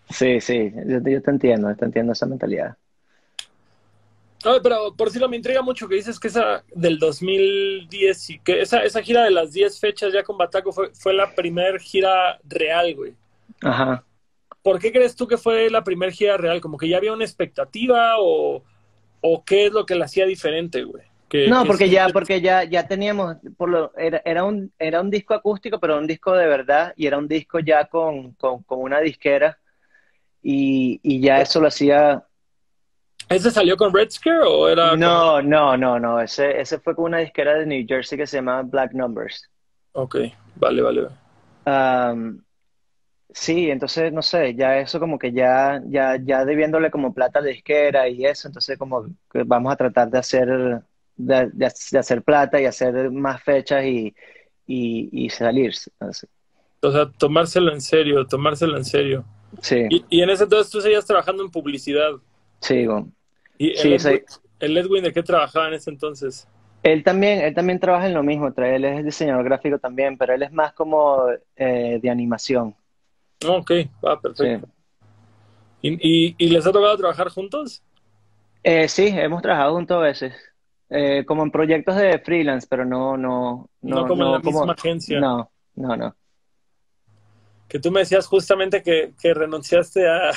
[0.10, 2.76] Sí, sí, yo, yo te entiendo, te entiendo esa mentalidad.
[4.43, 8.39] No, pero por si lo me intriga mucho que dices que esa del 2010 y
[8.39, 11.78] que esa, esa gira de las 10 fechas ya con Bataco fue, fue la primera
[11.80, 13.13] gira real, güey.
[13.62, 14.04] Ajá.
[14.63, 16.60] ¿Por qué crees tú que fue la primera gira real?
[16.60, 18.63] ¿Como que ya había una expectativa o,
[19.21, 21.03] o qué es lo que la hacía diferente, güey?
[21.29, 24.99] Que- No, que porque ya, porque ya, ya teníamos, por lo, era, era un, era
[24.99, 28.63] un disco acústico, pero un disco de verdad, y era un disco ya con, con,
[28.63, 29.57] con una disquera,
[30.43, 32.23] y, y ya eso lo hacía.
[33.29, 34.95] ¿Ese salió con Red Scare o era...?
[34.97, 38.38] No, no, no, no, ese, ese fue con una disquera de New Jersey que se
[38.38, 39.49] llamaba Black Numbers.
[39.93, 40.17] Ok,
[40.55, 41.07] vale, vale.
[41.65, 42.43] Am,
[43.33, 47.41] sí, entonces, no sé, ya eso como que ya, ya, ya debiéndole como plata a
[47.41, 50.47] la disquera y eso, entonces como que vamos a tratar de hacer,
[51.15, 54.15] de, de- de hacer plata y hacer más fechas y,
[54.67, 55.73] y, y salir.
[55.99, 56.27] así.
[56.81, 59.25] O sea, tomárselo en serio, tomárselo en serio.
[59.61, 62.11] Sí, Y, y en ese entonces tú seguías trabajando en publicidad.
[62.61, 63.11] sí, bueno.
[63.57, 64.09] ¿Y Sí, el, sí.
[64.09, 64.21] Edwin,
[64.59, 66.47] el Edwin de qué trabajaba en ese entonces?
[66.83, 70.33] Él también, él también trabaja en lo mismo, trae- él es diseñador gráfico también, pero
[70.33, 72.75] él es más como eh, de animación.
[73.47, 73.71] Ok,
[74.06, 74.21] va, Sí.
[74.21, 74.67] perfecto.
[75.82, 75.89] ¿Y,
[76.30, 77.82] y, y les ha tocado trabajar juntos?
[78.63, 80.34] Eh, sí, hemos trabajado juntos a veces,
[80.89, 84.41] eh, como en proyectos de freelance, pero no, no, No, no, como en no la
[84.43, 85.19] como- misma agencia.
[85.19, 86.15] No, no, no.
[87.67, 90.32] Que tú me decías justamente que, que renunciaste a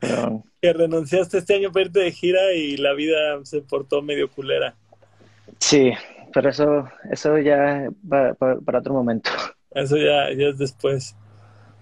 [0.62, 4.74] que renunciaste este año para irte de gira y la vida se portó medio culera.
[5.58, 5.92] sí,
[6.32, 9.30] pero eso, eso ya va, va- para otro momento.
[9.72, 11.14] Eso ya, ya es después.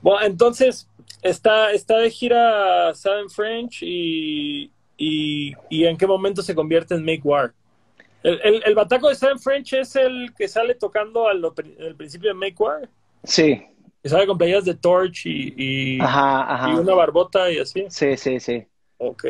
[0.04, 0.90] Bueno, entonces
[1.22, 7.04] está, está de gira Southern French y, y, y en qué momento se convierte en
[7.04, 7.54] Make War.
[8.22, 12.28] El, el, el bataco de Southern French es el que sale tocando al, al principio
[12.28, 12.90] de Make War.
[13.22, 13.62] Sí,
[14.02, 16.80] Que sale con playeras de Torch y, y, ajá, y ajá.
[16.80, 17.86] una barbota y así.
[17.88, 18.66] Sí, sí, sí.
[18.98, 19.24] Ok.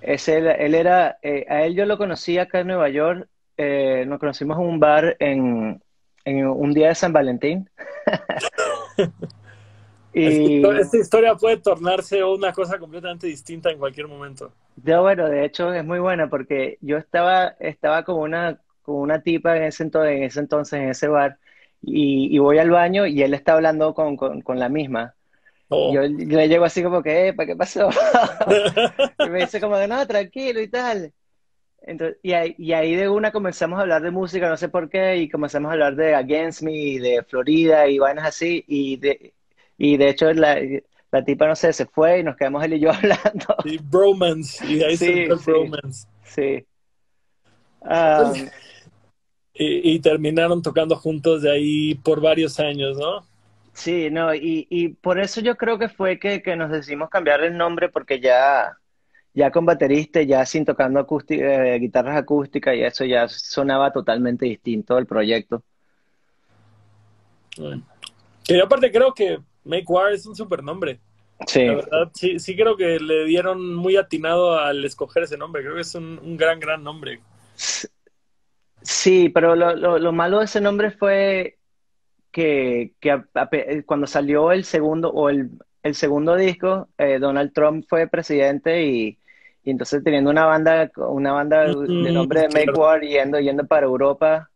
[0.00, 4.04] Es él, él era, eh, a él yo lo conocí acá en Nueva York, eh,
[4.06, 5.82] nos conocimos en un bar en,
[6.24, 7.70] en un día de San Valentín.
[10.18, 14.52] Y Esta, historia puede tornarse una cosa completamente distinta en cualquier momento.
[14.76, 19.22] ya bueno, de hecho es muy buena porque yo estaba, estaba con una, con una
[19.22, 21.38] tipa en ese entonces, en ese entonces en ese bar
[21.82, 25.14] y, y voy al baño y él está hablando con, con, con la misma.
[25.68, 25.92] Oh.
[25.92, 27.90] Yo, yo le llego así como que, ¿para qué pasó?
[29.18, 31.12] Y me dice como de, no, tranquilo y tal.
[31.82, 34.88] Entonces, y ahí, y ahí de una comenzamos a hablar de música, no sé por
[34.88, 39.34] qué, y comenzamos a hablar de Against Me, de Florida y vainas así, y de,
[39.78, 40.58] y de hecho la,
[41.10, 43.56] la tipa, no sé, se fue y nos quedamos él y yo hablando.
[43.62, 44.66] Sí, bromance.
[44.66, 45.52] Y ahí Sí, se sí.
[45.52, 46.06] bromance.
[46.24, 46.66] Sí.
[47.82, 48.32] Ah,
[49.54, 53.26] Y, y terminaron tocando juntos de ahí por varios años, ¿no?
[53.72, 57.42] sí, no, y, y por eso yo creo que fue que, que nos decidimos cambiar
[57.44, 58.76] el nombre, porque ya,
[59.34, 64.46] ya con baterista, ya sin tocando acústi- eh, guitarras acústicas y eso ya sonaba totalmente
[64.46, 65.62] distinto el proyecto.
[67.58, 67.80] Mm.
[68.44, 69.38] Que yo aparte creo que
[69.68, 70.98] Make War es un super nombre.
[71.46, 71.64] Sí.
[71.66, 75.62] La verdad, sí, sí creo que le dieron muy atinado al escoger ese nombre.
[75.62, 77.20] Creo que es un, un gran, gran nombre.
[78.82, 81.58] Sí, pero lo, lo, lo malo de ese nombre fue
[82.32, 83.22] que, que
[83.86, 85.50] cuando salió el segundo o el,
[85.82, 89.18] el segundo disco, eh, Donald Trump fue presidente y,
[89.64, 94.50] entonces teniendo una banda, una banda de nombre de Make War yendo, yendo para Europa,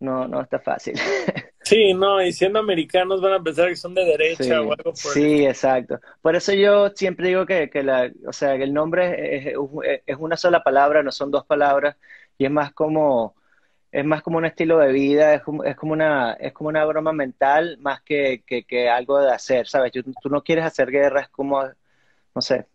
[0.00, 0.94] no, no está fácil.
[1.66, 4.96] Sí, no, y siendo americanos van a pensar que son de derecha o algo por
[4.96, 5.98] Sí, exacto.
[6.22, 9.56] Por eso yo siempre digo que, que la, o sea, que el nombre es,
[10.06, 11.96] es, una sola palabra, no son dos palabras,
[12.38, 13.34] y es más como,
[13.90, 16.84] es más como un estilo de vida, es como, es como una, es como una
[16.84, 19.90] broma mental más que, que, algo de hacer, ¿sabes?
[19.90, 22.66] Tú, no quieres hacer guerra, es como, no sé,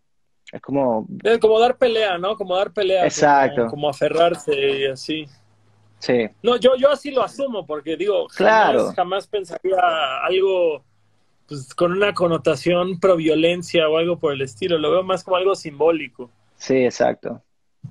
[0.52, 1.06] es como...
[1.24, 2.36] Es como dar pelea, ¿no?
[2.36, 3.06] Como dar pelea.
[3.06, 3.68] Exacto.
[3.68, 5.26] como aferrarse y así.
[6.02, 6.28] Sí.
[6.42, 9.78] No, yo, yo así lo asumo, porque digo, jamás, jamás pensaría
[10.24, 10.84] algo
[11.46, 14.78] pues, con una connotación pro violencia o algo por el estilo.
[14.78, 16.28] Lo veo más como algo simbólico.
[16.56, 17.40] Sí, exacto.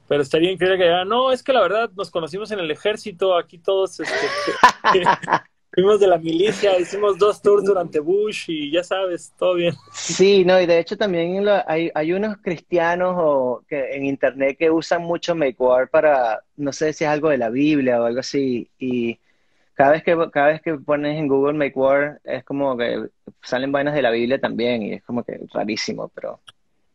[0.10, 3.38] Pero estaría increíble que diga, no, es que la verdad nos conocimos en el ejército,
[3.38, 4.17] aquí todos este,
[5.73, 9.73] Fuimos de la milicia, hicimos dos tours durante Bush y ya sabes, todo bien.
[9.93, 14.69] Sí, no, y de hecho también hay, hay unos cristianos o que en internet que
[14.69, 18.19] usan mucho Make War para, no sé si es algo de la Biblia o algo
[18.19, 19.17] así, y
[19.73, 23.05] cada vez que, cada vez que pones en Google Make War es como que
[23.41, 26.41] salen vainas de la Biblia también y es como que rarísimo, pero...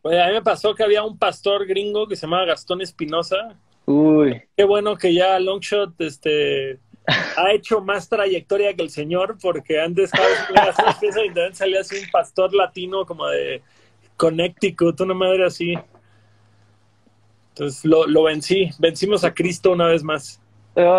[0.03, 3.57] Pues a mí me pasó que había un pastor gringo que se llamaba Gastón Espinosa.
[3.87, 4.41] Uy.
[4.55, 10.11] Qué bueno que ya Longshot, este ha hecho más trayectoria que el señor, porque antes
[10.11, 13.61] cada vez que de internet salía así un pastor latino como de
[14.17, 15.73] Connecticut, una madre así.
[17.49, 20.39] Entonces lo, lo vencí, vencimos a Cristo una vez más.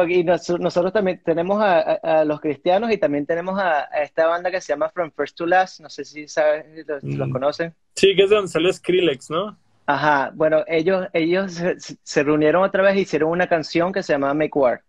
[0.09, 4.73] Y nosotros también tenemos a, los cristianos y también tenemos a, esta banda que se
[4.73, 7.31] llama From First to Last, no sé si sabes, los, mm.
[7.31, 7.75] conocen.
[7.95, 9.57] Sí, que es de donde salió Skrillex, ¿no?
[9.87, 14.15] Ajá, bueno, ellos, ellos se, se, reunieron otra vez y hicieron una canción que se
[14.15, 14.83] llama Make War.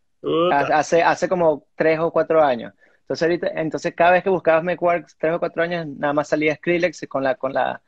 [0.52, 2.74] Hace, hace como tres o cuatro años.
[3.02, 6.28] Entonces, ahorita, entonces cada vez que buscabas Make War, tres o cuatro años, nada más
[6.28, 7.82] salía Skrillex con la, con la,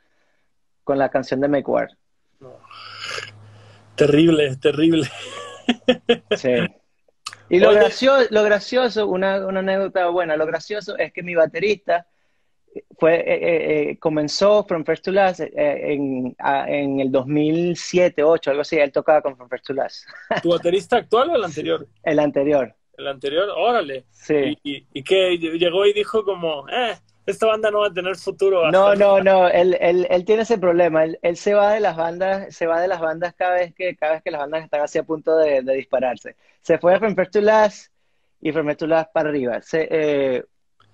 [0.82, 1.90] con la canción de Make War.
[3.94, 5.08] Terrible, terrible.
[6.36, 6.54] Sí.
[7.48, 12.06] Y lo gracioso, lo gracioso una, una anécdota buena, lo gracioso es que mi baterista
[12.98, 18.62] fue, eh, eh, eh, comenzó From First to Last en, en, el 2007, 2008, algo
[18.62, 20.04] así, él tocaba con From First to Last.
[20.42, 21.86] ¿Tu baterista actual o el anterior?
[22.02, 22.74] El anterior.
[22.96, 24.04] El anterior, órale.
[24.10, 24.56] Sí.
[24.62, 25.38] ¿Y, y, qué?
[25.38, 26.94] Llegó y dijo como, eh,
[27.26, 28.70] esta banda no va a tener futuro.
[28.70, 31.96] No, no, no, él, él, él, tiene ese problema, él, él, se va de las
[31.96, 34.82] bandas, se va de las bandas cada vez que, cada vez que las bandas están
[34.82, 36.36] así a punto de, de dispararse.
[36.60, 37.92] Se fue a From First to Last
[38.40, 39.62] y From First to Last para arriba.
[39.62, 40.44] Se, eh,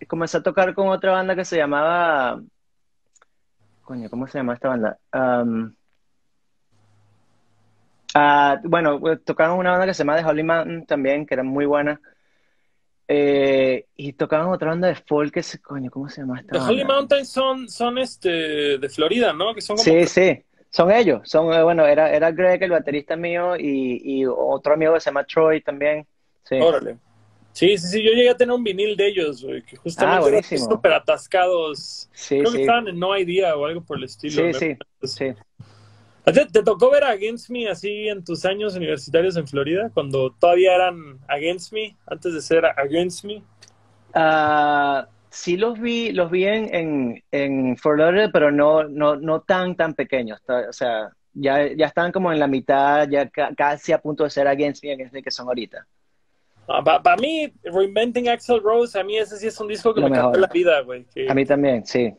[0.06, 2.40] comencé a tocar con otra banda que se llamaba.
[3.82, 4.98] Coño, ¿cómo se llama esta banda?
[5.12, 5.74] Um,
[8.14, 11.66] uh, bueno, tocaban una banda que se llama The Holy Mountain también, que era muy
[11.66, 12.00] buena.
[13.10, 16.58] Eh, y tocaban otra banda de folk, que se, coño, ¿cómo se llama esta The
[16.58, 19.54] Holy Mountain son, son este, de Florida, ¿no?
[19.54, 21.22] Que son sí, sí, son ellos.
[21.24, 25.06] Son, eh, bueno, era, era Greg, el baterista mío, y, y otro amigo que se
[25.08, 26.06] llama Troy también.
[26.44, 26.60] Sí.
[26.60, 26.98] Órale.
[27.52, 30.28] Sí, sí, sí, yo llegué a tener un vinil de ellos, güey, que justamente ah,
[30.28, 32.08] eran súper atascados.
[32.12, 34.52] Sí, Creo que estaban en No Idea o algo por el estilo.
[34.52, 35.34] Sí, sí, sí.
[36.32, 41.18] ¿Te, tocó ver Against Me así en tus años universitarios en Florida, cuando todavía eran
[41.26, 43.42] Against Me, antes de ser Against Me?
[44.14, 49.74] Uh, sí los vi, los vi en, en, en Florida, pero no, no, no tan,
[49.74, 50.40] tan pequeños.
[50.46, 54.48] O sea, ya, ya estaban como en la mitad, ya casi a punto de ser
[54.48, 55.86] Against Me, Against Me que son ahorita.
[56.68, 60.10] Ah, Para mí, Reinventing Axel Rose, a mí ese sí es un disco que me
[60.10, 61.06] cambió la vida, güey.
[61.28, 62.14] A mí también, sí.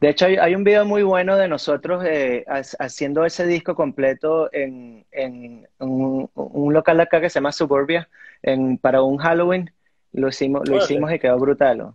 [0.00, 2.44] De hecho, hay, un video muy bueno de nosotros eh,
[2.78, 8.08] haciendo ese disco completo en, en un, local acá que se llama Suburbia,
[8.42, 9.72] en, para un Halloween.
[10.12, 11.92] Lo hicimos, lo hicimos y quedó brutal.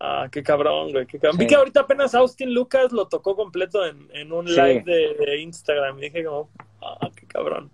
[0.00, 1.06] Ah, qué cabrón, güey.
[1.06, 1.38] Qué cabrón.
[1.38, 5.40] Vi que ahorita apenas Austin Lucas lo tocó completo en, en un live de, de,
[5.40, 5.98] Instagram.
[5.98, 7.70] Y dije como, ah, qué cabrón.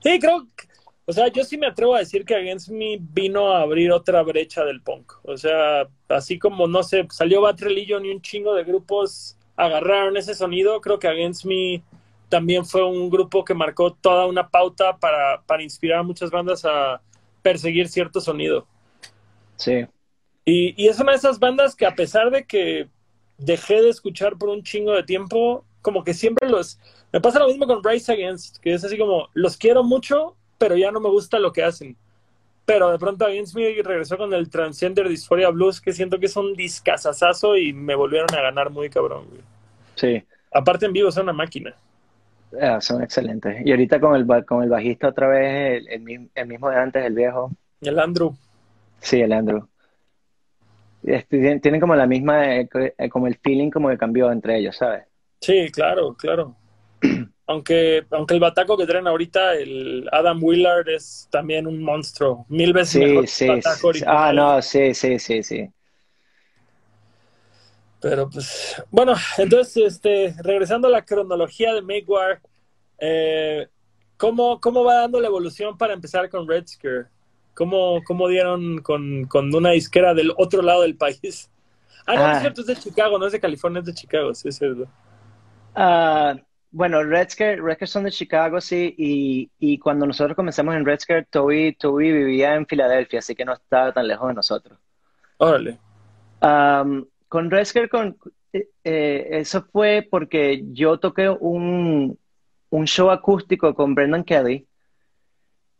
[0.00, 0.71] Sí, creo que
[1.04, 4.22] o sea, yo sí me atrevo a decir que Against Me vino a abrir otra
[4.22, 5.12] brecha del punk.
[5.24, 10.16] O sea, así como, no sé, salió Bad Religion y un chingo de grupos agarraron
[10.16, 11.82] ese sonido, creo que Against Me
[12.28, 16.64] también fue un grupo que marcó toda una pauta para, para inspirar a muchas bandas
[16.64, 17.02] a
[17.42, 18.66] perseguir cierto sonido.
[19.56, 19.84] Sí.
[20.44, 22.88] Y, y es una de esas bandas que a pesar de que
[23.36, 26.78] dejé de escuchar por un chingo de tiempo, como que siempre los...
[27.12, 30.76] Me pasa lo mismo con Rise Against, que es así como, los quiero mucho, pero
[30.76, 31.96] ya no me gusta lo que hacen.
[32.64, 36.36] Pero de pronto Against Me regresó con el Transgender Dysphoria Blues, que siento que es
[36.36, 39.26] un discazazazo y me volvieron a ganar muy cabrón,
[39.96, 40.22] Sí.
[40.52, 41.74] Aparte en vivo son una máquina.
[42.60, 43.66] Ah, son excelentes.
[43.66, 46.00] Y ahorita con el, con el bajista otra vez, el,
[46.46, 47.50] mismo de antes, el viejo.
[47.80, 48.36] El Andrew.
[49.00, 49.66] Sí, el Andrew.
[51.02, 54.76] este, tienen como la misma, eh, eh, como el feeling como que cambió entre ellos,
[54.76, 55.06] ¿sabes?
[55.40, 56.54] Sí, claro, claro.
[57.52, 62.46] aunque, aunque el bataco que traen ahorita, el Adam Willard, es también un monstruo.
[62.48, 64.04] Mil veces Sí, mejor sí, que el bataco sí.
[64.06, 65.72] Ah, no, sí, sí, sí, sí.
[68.00, 72.40] Pero pues, bueno, entonces, este, regresando a la cronología de War,
[72.98, 73.68] eh,
[74.16, 77.06] ¿cómo, ¿cómo va dando la evolución para empezar con Red Scare?
[77.54, 81.50] ¿Cómo, cómo dieron con, con una disquera del otro lado del país?
[82.06, 82.32] Ah, no, no Ah.
[82.32, 84.88] es cierto, es de Chicago, no es de California, es de Chicago, sí, es cierto.
[85.74, 86.34] Ah,
[86.72, 90.86] bueno, Red Scare, Red Scare son de Chicago, sí, y, y cuando nosotros comenzamos en
[90.86, 94.78] Red Scare, Toby, Toby vivía en Filadelfia, así que no estaba tan lejos de nosotros.
[95.36, 95.78] Órale.
[96.40, 98.16] Am, con Red Scare, con,
[98.52, 102.18] eh, eh, eso fue porque yo toqué un,
[102.70, 104.66] un show acústico con Brendan Kelly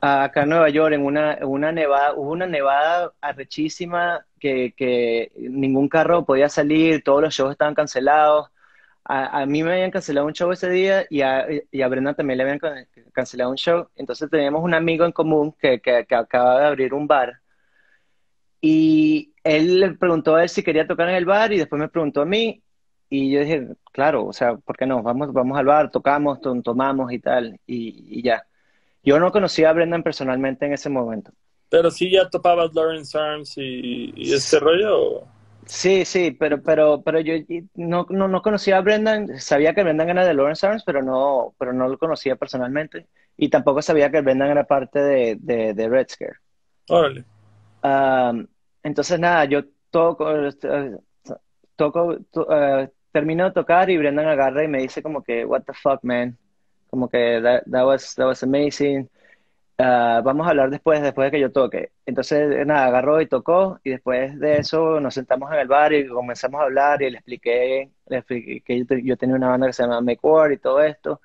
[0.02, 5.88] acá en Nueva York, en una, una nevada, hubo una nevada arrechísima que, que ningún
[5.88, 8.48] carro podía salir, todos los shows estaban cancelados.
[9.04, 12.14] A, a mí me habían cancelado un show ese día y a, y a Brenda
[12.14, 13.88] también le habían can- cancelado un show.
[13.96, 17.40] Entonces teníamos un amigo en común que, que, que acaba de abrir un bar
[18.60, 21.88] y él le preguntó a él si quería tocar en el bar y después me
[21.88, 22.62] preguntó a mí
[23.10, 25.02] y yo dije, claro, o sea, ¿por qué no?
[25.02, 28.46] Vamos, vamos al bar, tocamos, to- tomamos y tal y, y ya.
[29.02, 31.32] Yo no conocía a Brendan personalmente en ese momento.
[31.68, 35.24] Pero sí ya topabas Lawrence Arms y, y este rollo.
[35.64, 37.34] Sí, sí, pero, pero, pero yo
[37.74, 41.54] no, no, no conocía a Brendan, sabía que Brendan era de Lawrence Arms, pero no,
[41.58, 43.08] pero no lo conocía personalmente.
[43.36, 46.36] Y tampoco sabía que Brendan era parte de, de, de Red Scare.
[46.88, 47.24] Órale.
[47.82, 48.46] Um,
[48.82, 50.96] entonces, nada, yo toco, eh,
[51.76, 55.62] toco, to- eh, termino de tocar y Brendan agarra y me dice como que, what
[55.64, 56.38] the fuck, man.
[56.90, 59.08] Como que that, that was, that was amazing.
[59.84, 61.90] Ah, vamos a hablar después, después de que yo toque.
[62.06, 66.06] Entonces, nada, agarró y tocó, y después de eso nos sentamos en el bar y
[66.06, 69.66] comenzamos a hablar y le expliqué, le expliqué que yo, te- yo tenía una banda
[69.66, 71.20] que se llama Make War y todo esto.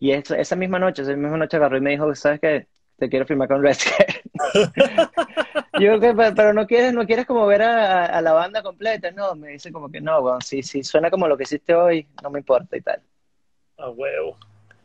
[0.00, 2.68] Y esa, esa misma noche, esa misma noche agarró y me dijo, ¿sabes qué?
[2.98, 4.22] Te quiero firmar con Red Scare.
[5.78, 9.10] Yo, que, pero pero no quieres, no quieres como ver a, a la banda completa,
[9.12, 12.06] no, me dice como que no, bueno, si, si suena como lo que hiciste hoy,
[12.22, 13.02] no me importa y tal.
[13.78, 14.36] A huevo.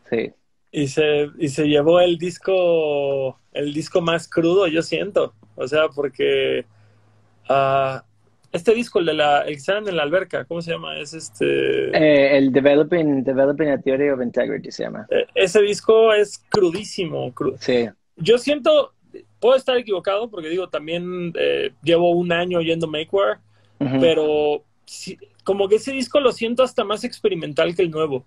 [0.10, 0.34] Sí.
[0.72, 5.34] Y se, y se llevó el disco, el disco más crudo, yo siento.
[5.56, 6.66] O sea, porque
[7.50, 8.04] ah,
[8.52, 10.98] este disco, el de la, el que sale en la alberca, ¿cómo se llama?
[11.00, 11.46] Es este.
[11.98, 15.08] Eh, el Developing, Developing a Theory of Integrity se llama.
[15.10, 17.34] eh, ese disco es crudísimo.
[17.34, 17.88] cru- Sí.
[18.18, 18.94] Yo siento,
[19.40, 23.38] puedo estar equivocado, porque digo, también eh, llevo un año oyendo Makeware,
[23.80, 24.00] Ujú.
[24.00, 28.26] pero sí, como que ese disco lo siento hasta más experimental que el nuevo.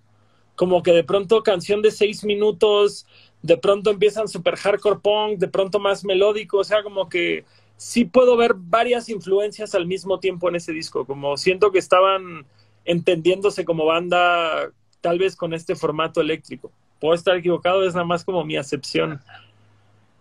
[0.61, 3.07] Como que de pronto canción de seis minutos,
[3.41, 7.45] de pronto empiezan super hardcore punk, de pronto más melódico, o sea, como que
[7.77, 12.45] sí puedo ver varias influencias al mismo tiempo en ese disco, como siento que estaban
[12.85, 14.69] entendiéndose como banda
[15.01, 16.71] tal vez con este formato eléctrico.
[16.99, 19.19] Puedo estar equivocado, es nada más como mi acepción.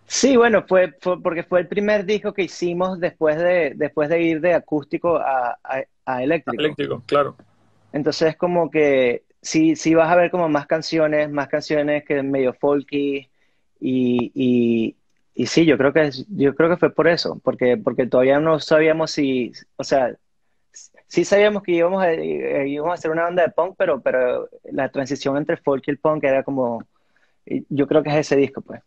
[0.07, 4.23] Sí, bueno, fue, fue porque fue el primer disco que hicimos después de, después de
[4.23, 6.63] ir de acústico a, a, a eléctrico.
[6.63, 7.37] Eléctrico, claro.
[7.93, 12.53] Entonces como que sí, sí vas a ver como más canciones, más canciones que medio
[12.55, 13.29] folky
[13.81, 14.97] y, y,
[15.35, 18.41] y sí, yo creo que es- yo creo que fue por eso, porque, porque todavía
[18.41, 20.15] no sabíamos si, o sea,
[21.07, 24.49] sí sabíamos que íbamos a, eh, íbamos a hacer una banda de punk, pero, pero
[24.71, 26.85] la transición entre folk y el punk era como,
[27.69, 28.81] yo creo que es ese disco, pues.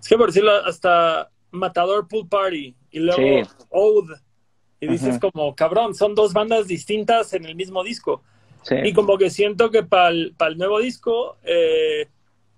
[0.00, 3.50] Es que por decirlo, hasta Matador Pool Party y luego Sí.
[3.70, 4.16] Ode.
[4.80, 8.24] Y dices como, cabrón, son dos bandas distintas en el mismo disco.
[8.62, 8.76] Sí.
[8.84, 12.08] Y como que siento que para el, nuevo disco eh,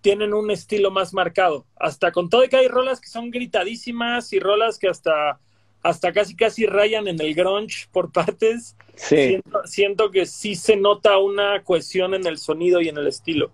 [0.01, 1.67] tienen un estilo más marcado.
[1.77, 5.40] Hasta con todo que hay rolas que son gritadísimas y rolas que hasta,
[5.83, 8.76] hasta casi casi rayan en el grunge por partes.
[8.95, 9.16] Sí.
[9.16, 13.51] Siento, siento que sí se nota una cohesión en el sonido y en el estilo.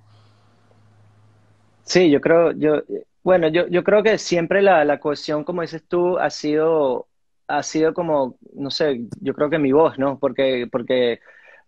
[1.85, 2.83] Sí, yo creo, yo,
[3.22, 7.09] bueno, yo, yo creo que siempre la, la cohesión, como dices tú, ha sido,
[7.49, 10.18] ha sido como, no sé, yo creo que mi voz, ¿no?
[10.18, 11.20] Porque, porque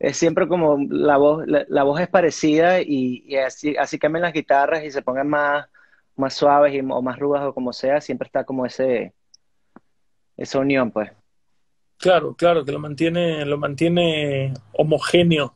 [0.03, 4.23] es siempre como la voz, la, la voz es parecida y, y así, así cambian
[4.23, 5.69] las guitarras y se pongan más,
[6.17, 9.15] más suaves y, o más rudas o como sea, siempre está como ese,
[10.37, 11.13] esa unión, pues.
[11.99, 15.55] Claro, claro, que lo mantiene, lo mantiene homogéneo.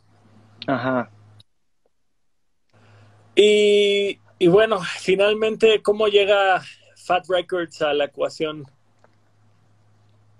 [0.68, 1.10] Ajá.
[3.34, 6.62] Y, y bueno, finalmente, ¿cómo llega
[7.04, 8.64] Fat Records a la ecuación?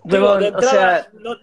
[0.05, 1.35] Huevón, de o entrada, sea, no-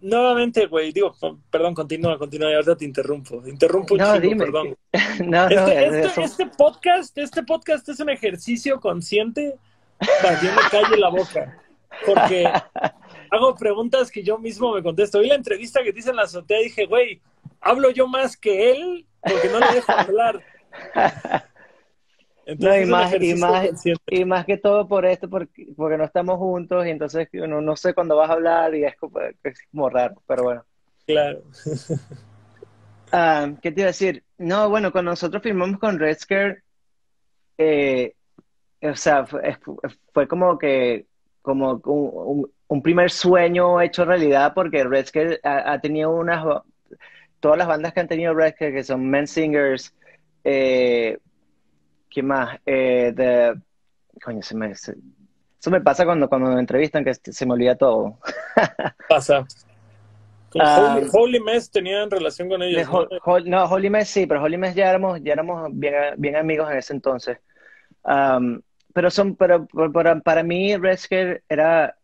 [0.00, 1.14] nuevamente, güey, digo,
[1.50, 3.42] perdón, continúa, continúa, ahorita te interrumpo.
[3.42, 4.44] Te interrumpo un no, chingo, dime.
[4.44, 4.76] perdón.
[5.24, 9.56] No, no, Este, es- este- este podcast, este podcast es un ejercicio consciente
[10.22, 11.58] para que yo me calle la boca.
[12.04, 12.44] Porque
[13.30, 15.18] hago preguntas que yo mismo me contesto.
[15.18, 17.20] Hoy la entrevista que te hice en la azotea dije, güey,
[17.60, 20.42] hablo yo más que él porque no le dejo hablar.
[22.46, 23.68] Entonces, y, más, y, más,
[24.06, 27.74] y más que todo por esto, porque, porque no estamos juntos y entonces no, no
[27.74, 30.64] sé cuándo vas a hablar y es como, es como raro, pero bueno.
[31.06, 31.42] Claro.
[33.12, 34.24] Ah, ¿Qué te iba a decir?
[34.36, 36.62] No, bueno, cuando nosotros firmamos con Red Scare,
[37.56, 38.14] eh,
[38.82, 41.06] o sea, fue, como que
[41.40, 46.44] como un, primer sueño hecho realidad porque Red Scare ha, tenido unas,
[47.38, 49.94] todas las bandas que han tenido Red Scare, que son Men Singers,
[50.42, 51.18] eh,
[52.10, 52.58] ¿qué más?
[52.64, 53.60] Eh, de,
[54.22, 58.18] coño, se me, eso me pasa cuando, cuando me entrevistan que se me olvida todo.
[59.08, 59.44] Pasa.
[60.60, 62.88] Ah, Holy, Mess tenían relación con ellos.
[63.44, 63.64] ¿no?
[63.64, 66.92] Holy Mess sí, pero Holy Mess ya éramos, ya éramos bien, bien amigos en ese
[66.94, 67.38] entonces.
[68.94, 71.98] pero son, pero, para, para mí Redsker era,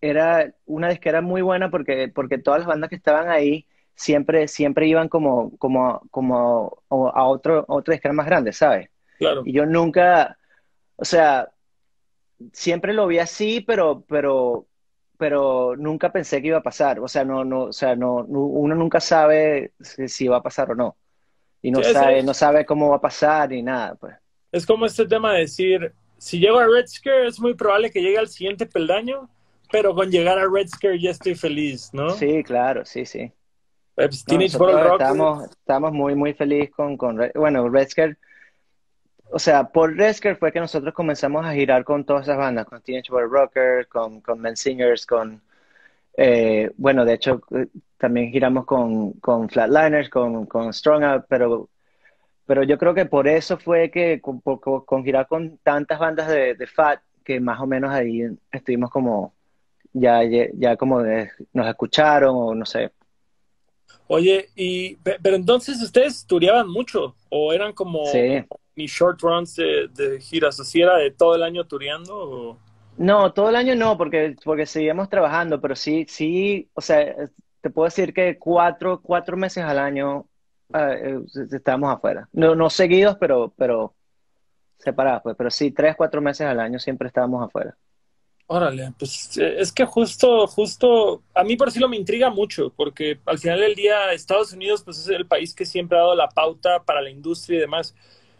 [0.00, 4.86] era una disquera muy buena porque, porque todas las bandas que estaban ahí siempre, siempre
[4.86, 8.90] iban como, como, como a otro, otra disquera más grande, ¿sabes?
[9.18, 9.42] Claro.
[9.44, 10.38] Y yo nunca,
[10.96, 11.48] o sea,
[12.52, 14.66] siempre lo vi así, pero, pero,
[15.16, 17.00] pero nunca pensé que iba a pasar.
[17.00, 20.74] O sea, no, no, o sea, no, uno nunca sabe si, va a pasar o
[20.74, 20.96] no.
[21.62, 24.14] Y no sabe, no sabe cómo va a pasar ni nada, pues.
[24.52, 28.00] Es como este tema de decir, si llego a Red Scare es muy probable que
[28.00, 29.28] llegue al siguiente peldaño,
[29.70, 32.10] pero con llegar a Red Scare ya estoy feliz, ¿no?
[32.10, 33.20] Sí, claro, sí, sí.
[33.20, 33.32] Eh,
[33.94, 38.16] pues, estamos, estamos muy, muy felices con, con, bueno, Red Scare
[39.30, 42.80] o sea, por Resker fue que nosotros comenzamos a girar con todas esas bandas, con
[42.80, 45.42] Teenage Boy Rockers, con, con Men Singers, con,
[46.16, 47.66] eh, bueno, de hecho, eh,
[47.98, 51.68] también giramos con, con Flatliners, con, con Strong Out, pero,
[52.46, 56.54] pero yo creo que por eso fue que con, con, girar con tantas bandas de,
[56.54, 58.22] de, Fat, que más o menos ahí
[58.52, 59.34] estuvimos como,
[59.92, 62.92] ya, ya como nos escucharon o no sé.
[64.08, 68.06] Oye, y, pero entonces ustedes turiaban mucho o eran como...
[68.06, 68.44] Sí
[68.76, 70.60] ni short runs de, giras?
[70.60, 72.58] ¿O si era de todo el año tureando?
[72.98, 77.14] No, todo el año no, porque, porque seguíamos trabajando, pero sí, sí, o sea,
[77.60, 80.26] te puedo decir que cuatro, cuatro meses al año
[80.68, 82.28] uh, estábamos afuera.
[82.32, 83.94] No, no seguidos, pero, pero
[84.78, 87.76] separados, pues, pero sí, tres, cuatro meses al año siempre estábamos afuera.
[88.48, 92.72] Órale, pues eh, es que justo, justo, a mí por sí lo me intriga mucho,
[92.76, 96.14] porque al final del día Estados Unidos pues es el país que siempre ha dado
[96.14, 97.94] la pauta para la industria y demás.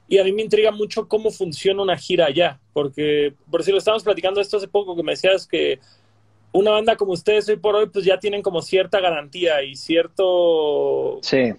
[0.08, 3.78] Y a mí me intriga mucho cómo funciona una gira allá, porque por si lo
[3.78, 5.80] estábamos platicando esto hace poco, que me decías que
[6.52, 11.18] una banda como ustedes hoy por hoy, pues ya tienen como cierta garantía y cierto,
[11.22, 11.52] sí.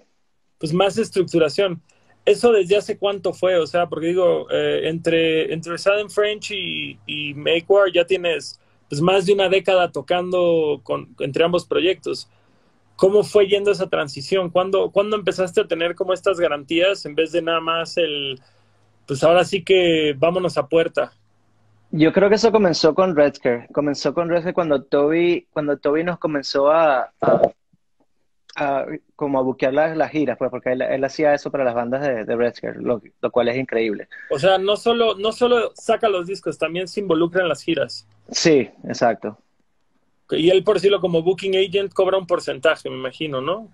[0.58, 1.82] pues más estructuración.
[2.24, 3.58] ¿Eso desde hace cuánto fue?
[3.58, 8.60] O sea, porque digo, eh, entre, entre Southern French y, y Make War ya tienes
[8.88, 12.28] pues más de una década tocando con, entre ambos proyectos.
[12.98, 14.50] ¿Cómo fue yendo esa transición?
[14.50, 18.40] ¿Cuándo, ¿Cuándo empezaste a tener como estas garantías en vez de nada más el,
[19.06, 21.12] pues ahora sí que vámonos a puerta?
[21.92, 23.68] Yo creo que eso comenzó con Redsker.
[23.72, 27.12] Comenzó con Redsker cuando Toby, cuando Toby nos comenzó a,
[28.56, 32.24] a, como a buquear las, giras, pues, porque él, hacía eso para las bandas de,
[32.24, 34.08] de Redsker, lo, lo, cual es increíble.
[34.28, 38.08] O sea, no solo, no solo saca los discos, también se involucra en las giras.
[38.28, 39.38] Sí, exacto.
[40.30, 43.68] Y él, por decirlo como booking agent, cobra un porcentaje, me imagino, ¿no?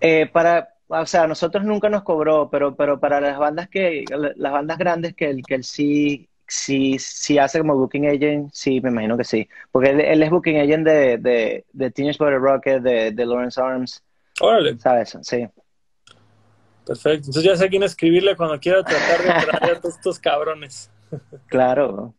[0.00, 4.52] Eh, para, o sea, nosotros nunca nos cobró, pero, pero para las bandas que, las
[4.52, 8.90] bandas grandes que él, que él sí, sí, sí hace como booking agent, sí, me
[8.90, 9.48] imagino que sí.
[9.70, 14.02] Porque él, es booking agent de, de, de Teenage Body Rocket, de, de Lawrence Arms.
[14.40, 14.78] Órale.
[14.78, 15.16] ¿Sabes?
[15.22, 15.46] Sí.
[16.86, 17.26] Perfecto.
[17.26, 20.90] Entonces ya sé a quién escribirle cuando quiera tratar de traer a todos estos cabrones.
[21.46, 22.14] Claro.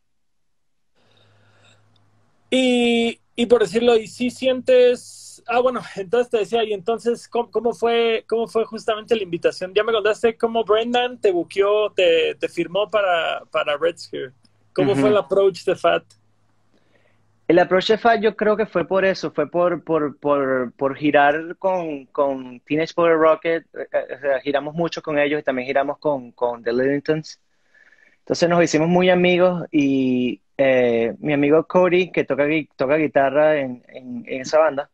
[2.49, 7.73] Y, y por decirlo, y si sientes, ah, bueno, entonces te decía, y entonces, ¿cómo,
[7.73, 9.73] fue, cómo fue justamente la invitación?
[9.73, 13.95] Ya me contaste cómo Brendan te buqueó, te, te firmó para, para Red
[14.73, 16.03] ¿Cómo fue el approach de FAT?
[17.49, 20.95] El approach de FAT yo creo que fue por eso, fue por, por, por, por
[20.95, 25.97] girar con, con Teenage Power Rocket, eh, eh, giramos mucho con ellos y también giramos
[25.97, 27.41] con, con The Livingtons.
[28.19, 32.45] Entonces nos hicimos muy amigos y eh, mi amigo Cody, que toca,
[32.75, 34.89] toca guitarra en, en, esa banda,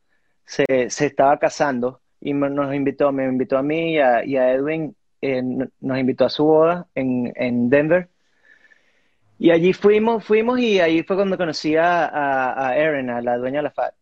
[0.46, 5.42] se, se, estaba casando y nos invitó, me invitó a mí y a, Edwin, eh,
[5.42, 8.10] nos invitó a su boda en, en, Denver.
[9.40, 13.58] Y allí fuimos, fuimos y ahí fue cuando conocí a, a, Erin, a la dueña
[13.60, 13.96] de la FAT.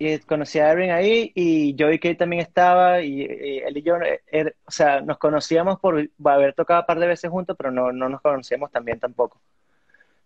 [0.00, 4.20] Y conocí a Erin ahí y Joey Kate también estaba y, él y yo, eh,
[4.26, 7.92] er, o sea, nos conocíamos por haber tocado un par de veces juntos, pero no,
[7.92, 9.40] no nos conocíamos también tampoco.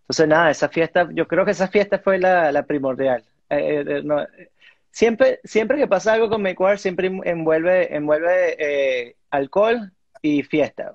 [0.08, 3.22] Entonces, nada, esa fiesta, yo creo que esa fiesta fue la, la primordial.
[3.50, 4.26] Eh, eh, no,
[4.90, 9.92] siempre, siempre que pasa algo con Make War, siempre envuelve, envuelve eh, alcohol
[10.22, 10.94] y fiesta.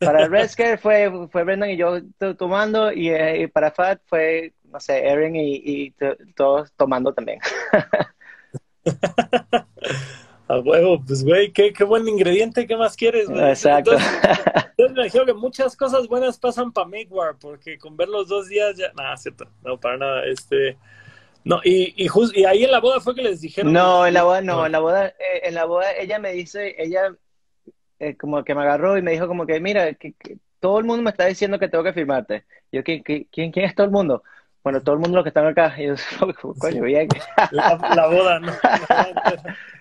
[0.00, 2.00] Para Red Scare fue, fue Brendan y yo
[2.36, 5.94] tomando, y, para Fat fue, no sé, Erin y, y
[6.34, 7.38] todos tomando también.
[10.48, 13.28] A huevo, pues güey, qué, qué buen ingrediente, ¿qué más quieres?
[13.28, 13.50] Güey?
[13.50, 13.92] Exacto.
[13.92, 18.28] Entonces, me imagino que muchas cosas buenas pasan para Make War, porque con ver los
[18.28, 20.78] dos días ya, nada, cierto, no, para nada, este,
[21.44, 23.72] no, y, y, y ahí en la boda fue que les dijeron.
[23.72, 26.74] No, en la boda no, en la boda, eh, en la boda ella me dice,
[26.78, 27.14] ella
[27.98, 30.14] eh, como que me agarró y me dijo como que, mira, que,
[30.60, 32.44] todo el mundo me está diciendo que tengo que firmarte.
[32.72, 34.22] Yo, ¿quién, quién, quién es todo el mundo?
[34.64, 35.76] Bueno, todo el mundo los que están acá.
[35.80, 35.94] Yo,
[36.58, 37.08] coño, bien.
[37.52, 38.52] La, la boda, ¿no?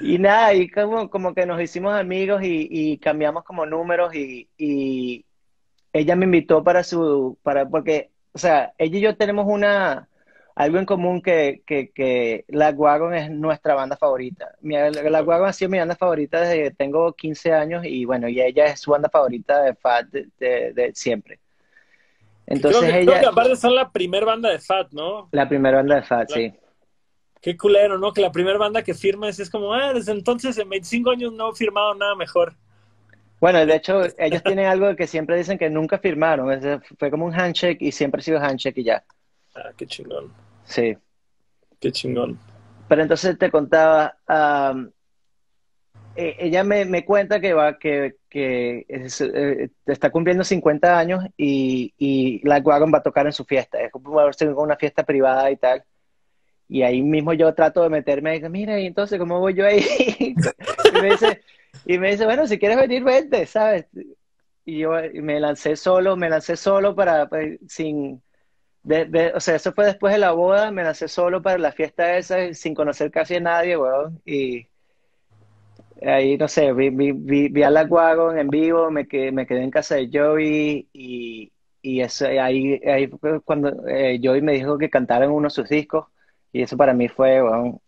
[0.00, 4.48] y nada, y como, como que nos hicimos amigos y, y cambiamos como números y,
[4.56, 5.24] y,
[5.92, 10.08] ella me invitó para su, para, porque, o sea, ella y yo tenemos una,
[10.56, 14.56] algo en común que, que, que La Wagon es nuestra banda favorita.
[14.60, 18.28] Mi, la Wagon ha sido mi banda favorita desde que tengo 15 años y bueno,
[18.28, 21.38] y ella es su banda favorita de Fat de, de, siempre.
[22.46, 23.12] Entonces creo que, ella...
[23.12, 25.28] Creo que aparte son la primera banda de Fat, ¿no?
[25.30, 26.52] La primera banda de Fat, sí.
[27.44, 28.10] Qué culero, ¿no?
[28.14, 31.52] Que la primera banda que firmas es como, ah, desde entonces en 25 años no
[31.52, 32.54] he firmado nada mejor.
[33.38, 36.58] Bueno, de hecho, ellos tienen algo que siempre dicen que nunca firmaron.
[36.98, 39.04] Fue como un handshake y siempre ha sido handshake y ya.
[39.54, 40.32] Ah, qué chingón.
[40.64, 40.96] Sí.
[41.78, 42.38] Qué chingón.
[42.88, 44.16] Pero entonces te contaba,
[46.16, 51.92] eh, ella me, me, cuenta que va, que, que eh, está cumpliendo 50 años y,
[51.98, 53.82] y la Wagon va a tocar en su fiesta.
[53.82, 54.18] Es como
[54.62, 55.84] una fiesta privada y tal.
[56.68, 59.84] Y ahí mismo yo trato de meterme, mira, y entonces, ¿cómo voy yo ahí?
[61.86, 63.86] y, me dice, bueno, si quieres venir, vente, ¿sabes?
[64.64, 68.22] Y yo me lancé solo, me lancé solo para, pues, sin,
[69.34, 72.52] o sea, eso fue después de la boda, me lancé solo para la fiesta esa,
[72.54, 74.66] sin conocer casi a nadie, weón, y
[76.02, 77.12] ahí, no sé, vi, vi,
[77.48, 81.52] vi, a la Wagon en vivo, me quedé, me quedé en casa de Joey, y,
[81.80, 83.08] y eso, ahí, ahí
[83.44, 86.06] cuando eh, Joey me dijo que cantara en uno de sus discos,
[86.54, 87.82] y eso para mí fue, bueno,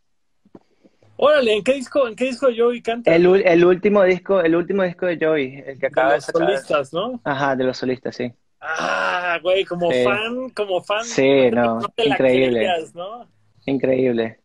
[1.18, 3.14] Órale, ¿en qué disco, en qué disco Joey canta?
[3.14, 6.92] El, el último disco, el último disco de Joey, el que acaba de los solistas,
[6.92, 7.20] ¿no?
[7.24, 8.30] Ajá, de los solistas, sí.
[8.60, 11.04] Ah, güey, como fan, como fan.
[11.04, 12.68] Sí, no, increíble.
[12.92, 13.28] ¿no?
[13.64, 14.40] Increíble.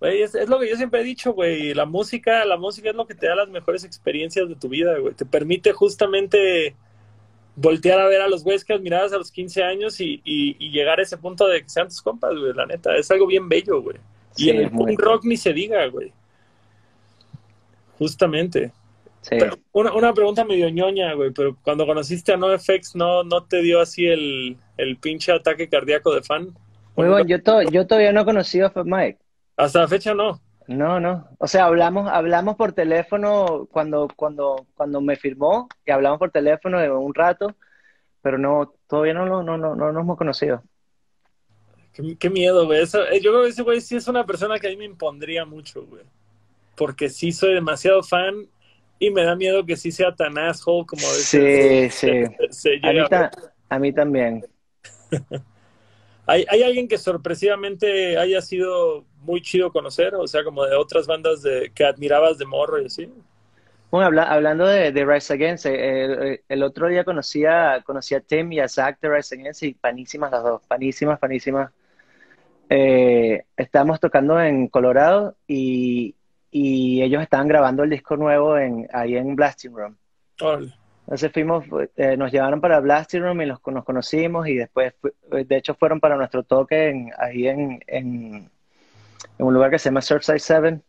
[0.00, 2.96] Güey, es, es, lo que yo siempre he dicho, güey, la música, la música es
[2.96, 5.14] lo que te da las mejores experiencias de tu vida, güey.
[5.14, 6.74] Te permite justamente
[7.60, 11.00] voltear a ver a los güeyes que admirabas a los 15 años y, y, llegar
[11.00, 12.96] a ese punto de que sean tus compas, güey, la neta.
[12.96, 13.96] Es algo bien bello, güey.
[14.36, 16.12] y en el punk rock ni se diga, güey.
[17.98, 18.72] Justamente.
[19.22, 19.36] Sí.
[19.72, 23.80] una, una, pregunta medio ñoña, güey, pero cuando conociste a NoFX, ¿no, no te dio
[23.80, 26.54] así el, el pinche ataque cardíaco de fan?
[26.94, 29.18] Muy bueno, yo, to yo todavía no he conocido a Fat Mike.
[29.56, 30.40] Hasta la fecha no.
[30.68, 31.26] No, no.
[31.38, 36.78] O sea, hablamos, hablamos por teléfono cuando, cuando, cuando me firmó, y hablamos por teléfono
[36.78, 37.56] de un rato,
[38.20, 40.62] pero no, todavía no, no, no, no, no nos hemos conocido.
[42.18, 42.82] Qué, miedo, güey.
[42.82, 44.84] Eso, eh, yo creo que ese güey sí es una persona que a mí me
[44.84, 46.04] impondría mucho, güey.
[46.76, 48.46] Porque sí soy demasiado fan
[48.98, 52.08] y me da miedo que sí sea tan asshole como Sí, sí.
[52.82, 53.00] a, mí
[53.70, 54.46] a mí también.
[56.28, 61.06] ¿Hay, ¿Hay alguien que sorpresivamente haya sido muy chido conocer, o sea, como de otras
[61.06, 63.10] bandas de, que admirabas de morro y así.
[63.90, 68.52] Bueno, hablando de, de, Rise Against, el, el, otro día conocí a, conocí a Tim
[68.52, 71.72] y a Zach de Rise Against y panísimas las dos, panísimas, panísimas.
[72.68, 76.14] Eh, estábamos tocando en Colorado y,
[76.50, 79.96] y, ellos estaban grabando el disco nuevo en, ahí en Blasting Room.
[81.08, 81.64] Entonces fuimos,
[81.96, 84.92] eh, nos llevaron para Blasting Room y los, nos conocimos y después,
[85.30, 88.50] de hecho, fueron para nuestro toque en, ahí en, en
[89.38, 90.80] en un lugar que se llama Surfside 7.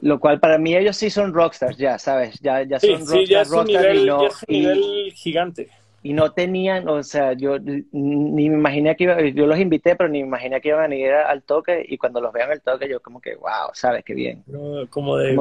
[0.00, 2.40] Lo cual para mí ellos sí son rockstars, ya, ¿sabes?
[2.40, 5.68] Ya, ya son sí, ya es un nivel, no, nivel gigante.
[6.02, 10.08] Y no tenían, o sea, yo ni me imaginé que iba, yo los invité, pero
[10.08, 12.88] ni me imaginé que iban a ir al toque y cuando los vean al toque
[12.88, 14.02] yo como que, wow, ¿sabes?
[14.04, 14.42] Qué bien.
[14.90, 15.40] como de...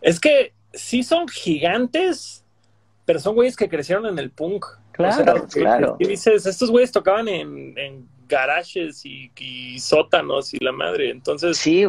[0.00, 2.44] Es que sí son gigantes,
[3.04, 4.66] pero son güeyes que crecieron en el punk.
[4.92, 5.96] Claro, claro.
[5.98, 11.10] Y dices, estos güeyes tocaban en, en garajes y, sótanos y la madre.
[11.10, 11.56] Entonces.
[11.56, 11.84] Sí,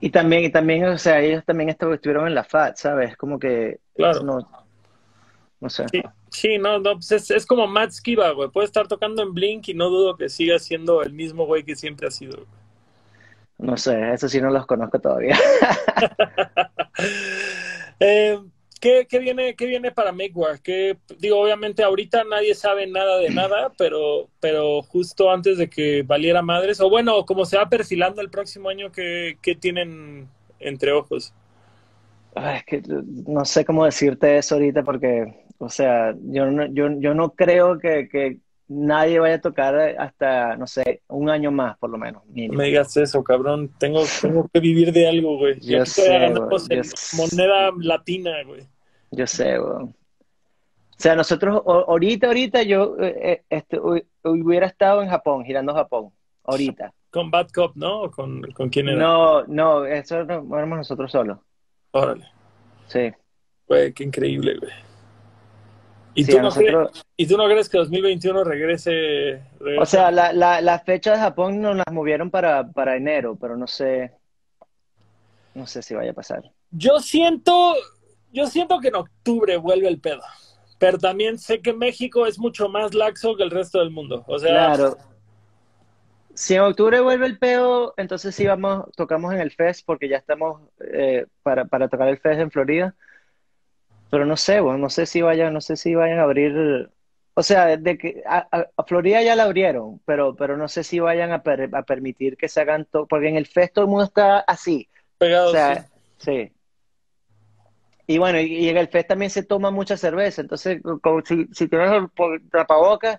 [0.00, 3.16] Y también, y también, o sea, ellos también estuvieron en la FAT, ¿sabes?
[3.16, 3.78] Como que.
[3.94, 4.22] Claro.
[4.22, 4.66] No,
[5.60, 5.86] no sé.
[6.30, 8.48] Sí, no, no, pues es, como Matt Skiba, güey.
[8.48, 11.76] Puede estar tocando en Blink y no dudo que siga siendo el mismo güey que
[11.76, 12.46] siempre ha sido.
[13.58, 15.38] No sé, eso sí no los conozco todavía.
[18.00, 18.38] eh,
[18.80, 20.60] ¿Qué, qué, viene, ¿Qué viene para Make War?
[20.60, 26.02] ¿Qué, digo, obviamente ahorita nadie sabe nada de nada, pero, pero justo antes de que
[26.02, 30.28] valiera madres, o bueno, como se va perfilando el próximo año, ¿qué, qué tienen
[30.58, 31.32] entre ojos?
[32.34, 32.82] es que
[33.28, 37.78] no sé cómo decirte eso ahorita porque, o sea, yo no, yo, yo no creo
[37.78, 38.38] que, que
[38.72, 42.22] nadie vaya a tocar hasta, no sé, un año más, por lo menos.
[42.26, 43.70] No me digas eso, cabrón.
[43.78, 45.60] Tengo, tengo que vivir de algo, güey.
[45.60, 46.32] Yo sé,
[47.16, 48.66] moneda latina, güey.
[49.10, 49.84] Yo sé, güey.
[49.84, 49.94] O
[51.02, 53.78] sea, nosotros, ahorita, ahorita, yo eh, eh, este,
[54.22, 56.10] hubiera estado en Japón, girando Japón.
[56.44, 56.92] Ahorita.
[57.10, 58.10] Con Bad Cop, ¿no?
[58.10, 58.98] ¿Con, con quién era?
[58.98, 61.38] No, no, eso éramos nosotros solos.
[61.90, 62.26] Órale.
[62.86, 63.12] Sí.
[63.66, 64.72] Güey, qué increíble, güey.
[66.14, 69.42] ¿Y, tú no crees, ¿Y tú no crees que 2021 regrese?
[69.78, 73.56] O sea, la, la, la, fecha de Japón nos las movieron para, para enero, pero
[73.56, 74.12] no sé.
[75.54, 76.42] No sé si vaya a pasar.
[76.70, 77.74] Yo siento,
[78.30, 80.22] yo siento que en octubre vuelve el pedo.
[80.78, 84.24] Pero también sé que México es mucho más laxo que el resto del mundo.
[84.26, 84.96] O sea, claro.
[86.34, 90.16] Si en octubre vuelve el pedo, entonces sí vamos, tocamos en el Fest porque ya
[90.16, 92.94] estamos eh, para, para tocar el Fest en Florida
[94.12, 96.90] pero no sé, bueno, no sé si vayan, no sé si vayan a abrir,
[97.32, 98.46] o sea, de que a,
[98.86, 102.60] Florida ya la abrieron, pero, pero no sé si vayan a, a permitir que se
[102.60, 104.86] hagan todo, porque en el fest todo el mundo está así.
[105.16, 105.86] Pegado, o sea,
[106.18, 106.52] sí.
[108.06, 111.66] Y bueno, y, en el fest también se toma mucha cerveza, entonces como si, si
[111.68, 113.18] tienes el tapabocas,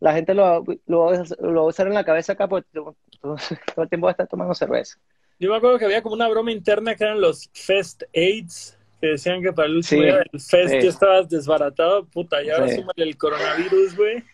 [0.00, 3.88] la gente lo, lo, va a usar en la cabeza acá, porque todo, todo el
[3.88, 4.98] tiempo va a estar tomando cerveza.
[5.38, 9.06] Yo me acuerdo que había como una broma interna que eran los Fest AIDS, que
[9.08, 13.04] decían que para el último día del fest ya estabas desbaratado, puta, y ahora súmale
[13.04, 14.24] el coronavirus, güey.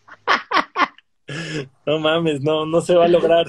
[1.86, 3.46] no mames, no, no se va a lograr.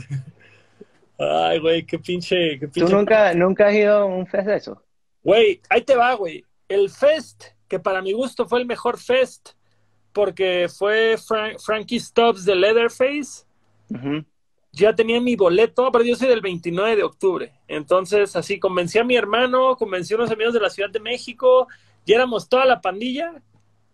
[1.17, 2.89] Ay, güey, qué pinche, qué pinche.
[2.89, 4.83] ¿Tú nunca, nunca has ido a un fest de eso?
[5.23, 6.43] Güey, ahí te va, güey.
[6.67, 9.51] El fest, que para mi gusto fue el mejor fest,
[10.11, 11.15] porque fue
[11.63, 13.45] Frankie Stubbs de Leatherface
[14.75, 17.53] ya tenía mi boleto, pero yo soy del 29 de octubre.
[17.67, 21.67] Entonces, así convencí a mi hermano, convencí a unos amigos de la Ciudad de México,
[22.05, 23.41] y éramos toda la pandilla.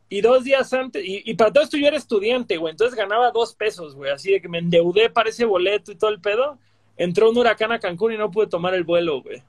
[0.10, 3.56] Y dos días antes, y, para todo esto yo era estudiante, güey, entonces ganaba dos
[3.56, 6.58] pesos, güey, así de que me endeudé para ese boleto y todo el pedo.
[6.98, 9.42] Entró un huracán a Cancún y no pude tomar el vuelo, güey.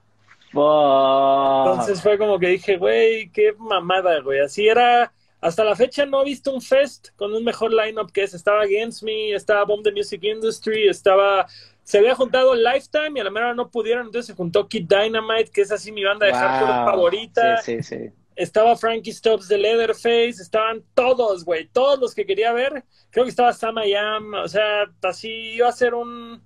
[0.52, 4.38] Entonces fue como que dije, güey, qué mamada, güey.
[4.38, 5.12] Así era,
[5.42, 8.32] hasta la fecha no he visto un fest con un mejor lineup que es.
[8.32, 11.48] Estaba Against Me, estaba Bomb the Music Industry, estaba.
[11.82, 15.50] Se había juntado Lifetime y a la mera no pudieron, entonces se juntó Kid Dynamite,
[15.50, 17.56] que es así mi banda de hardcore favorita.
[17.56, 18.10] Sí, sí, sí.
[18.36, 22.84] Estaba Frankie Stubbs de Leatherface, estaban todos, güey, todos los que quería ver.
[23.10, 26.40] Creo que estaba Sam I Am, o sea, así iba a ser un.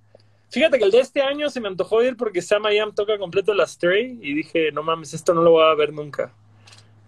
[0.49, 3.19] Fíjate que el de este año se me antojó ir porque Sam I Am toca
[3.19, 6.33] completo la Stray y dije, no mames, esto no lo voy a ver nunca.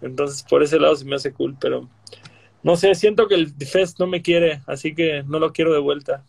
[0.02, 1.90] Entonces, por ese lado se me hace cool, pero
[2.64, 5.80] no sé, siento que el Fest no me quiere, así que no lo quiero de
[5.80, 6.24] vuelta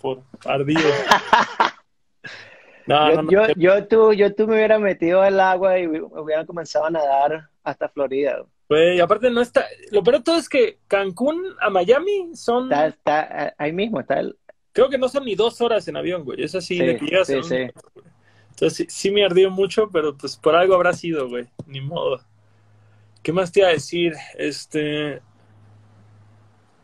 [0.00, 0.80] por ardido.
[2.86, 6.90] no, yo, yo, tú, yo tú me hubiera metido al agua y hubiera comenzado a
[6.90, 8.44] nadar hasta Florida.
[8.68, 12.72] Pues, aparte no está, lo peor de todo es que Cancún a Miami son...
[12.72, 14.36] Está, ahí mismo, está el...
[14.72, 17.42] Creo que no son ni dos horas en avión, güey, es así de que sí,
[17.44, 17.56] sí.
[18.50, 22.20] Entonces sí, sí me ardió mucho, pero pues por algo habrá sido, güey, ni modo.
[23.26, 24.12] ¿Qué más te iba a decir?
[24.38, 25.20] Este.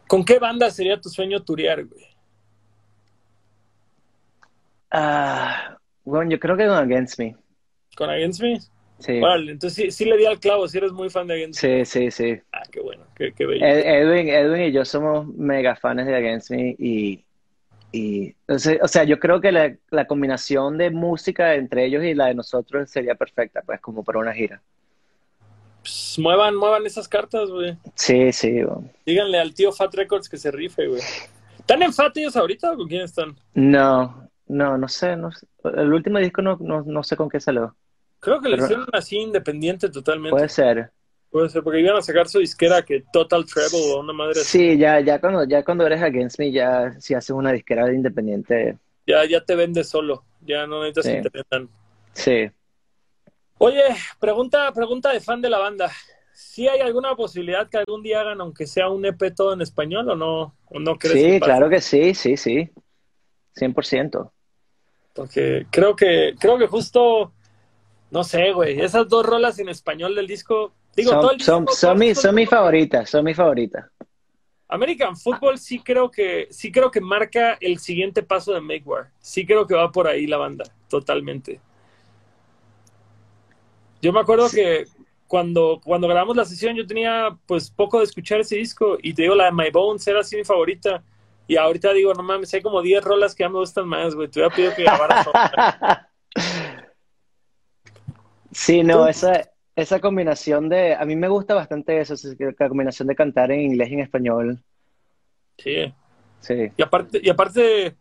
[0.08, 2.04] ¿Con qué banda sería tu sueño turear, güey?
[4.90, 7.36] Ah, bueno, yo creo que con Against Me.
[7.96, 8.58] ¿Con Against Me?
[8.98, 9.20] Sí.
[9.20, 11.84] Vale, entonces sí, le di al clavo, si eres muy fan de Against Me.
[11.84, 12.40] Sí, sí, sí.
[12.52, 13.64] Ah, qué bueno, qué, qué bello.
[13.64, 17.24] Edwin, Edwin y yo somos mega fans de Against Me y,
[17.92, 22.26] y o sea, yo creo que la, la combinación de música entre ellos y la
[22.26, 24.60] de nosotros sería perfecta, pues, como para una gira.
[25.82, 27.76] Pues, muevan, muevan esas cartas, güey.
[27.94, 28.60] Sí, sí,
[29.04, 31.02] Díganle al tío Fat Records que se rife, güey.
[31.58, 33.36] ¿Están en Fat ellos ahorita o con quién están?
[33.54, 35.30] No, no, no sé, no
[35.64, 37.74] El último disco no, no, sé con qué salió.
[38.20, 40.30] Creo que le hicieron así independiente totalmente.
[40.30, 40.90] Puede ser.
[41.30, 44.76] Puede ser, porque iban a sacar su disquera que Total Treble o una madre Sí,
[44.76, 48.78] ya, ya cuando, ya cuando eres Against Me, ya si haces una disquera de independiente.
[49.06, 51.68] Ya, ya te vendes solo, ya no necesitas que te
[52.12, 52.50] Sí.
[53.64, 53.84] Oye,
[54.18, 55.88] pregunta, pregunta de fan de la banda.
[56.32, 60.10] ¿Sí hay alguna posibilidad que algún día hagan, aunque sea un EP todo en español
[60.10, 60.56] o no?
[60.66, 62.68] ¿O no crees sí, claro que sí, sí, sí.
[63.54, 64.32] 100%.
[65.14, 67.32] Porque creo que, creo que justo,
[68.10, 71.68] no sé, güey, esas dos rolas en español del disco, digo, son, todo el son,
[71.68, 73.84] son, mi, son mis favoritas, son mis favoritas.
[74.66, 79.10] American Football sí creo que, sí creo que marca el siguiente paso de Make War.
[79.20, 81.60] Sí creo que va por ahí la banda, totalmente.
[84.02, 84.84] Yo me acuerdo que
[85.28, 89.22] cuando, cuando grabamos la sesión yo tenía pues poco de escuchar ese disco y te
[89.22, 91.02] digo, la de My Bones era así mi favorita.
[91.46, 94.28] Y ahorita digo, no mames, hay como 10 rolas que ya me gustan más, güey.
[94.28, 95.26] Te hubiera pedido que grabaras
[98.50, 100.94] Sí, no, esa, esa combinación de...
[100.94, 104.62] A mí me gusta bastante eso, la combinación de cantar en inglés y en español.
[105.58, 105.92] Sí.
[106.40, 106.72] Sí.
[106.76, 107.96] Y aparte, y aparte,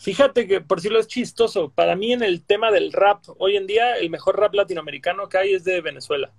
[0.00, 3.56] fíjate que por si lo es chistoso, para mí en el tema del rap, hoy
[3.56, 6.32] en día el mejor rap latinoamericano que hay es de Venezuela.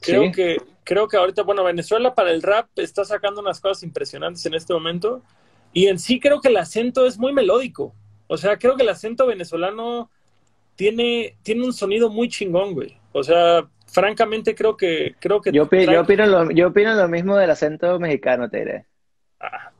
[0.00, 4.44] Creo que, creo que ahorita, bueno, Venezuela para el rap está sacando unas cosas impresionantes
[4.46, 5.22] en este momento.
[5.72, 7.94] Y en sí creo que el acento es muy melódico.
[8.26, 10.10] O sea, creo que el acento venezolano
[10.76, 12.98] tiene, tiene un sonido muy chingón, güey.
[13.12, 15.14] O sea, francamente creo que...
[15.20, 18.86] Creo que yo, yo, opino lo, yo opino lo mismo del acento mexicano, te diré.
[19.40, 19.70] Ah,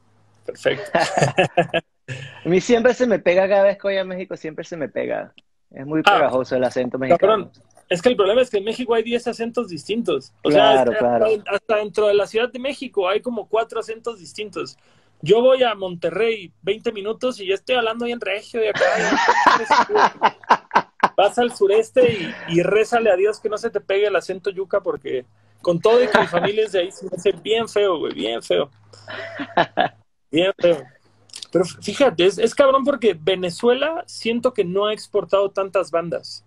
[0.46, 0.90] perfecto.
[2.06, 4.88] a mí siempre se me pega cada vez que voy a México, siempre se me
[4.88, 5.32] pega.
[5.70, 7.50] Es muy ah, pegajoso el acento mexicano.
[7.88, 10.32] Es que el problema es que en México hay 10 acentos distintos.
[10.42, 14.78] O sea, hasta dentro de la Ciudad de México hay como cuatro acentos distintos.
[15.20, 18.84] Yo voy a Monterrey 20 minutos y ya estoy hablando bien regio de acá.
[21.16, 24.50] Vas al sureste y, y rézale a Dios que no se te pegue el acento
[24.50, 25.24] yuca porque
[25.64, 28.14] con todo y que mi familia es de ahí se me hace bien feo, güey,
[28.14, 28.70] bien feo.
[30.30, 30.82] Bien feo.
[31.54, 36.44] Pero fíjate, es, es cabrón porque Venezuela siento que no ha exportado tantas bandas.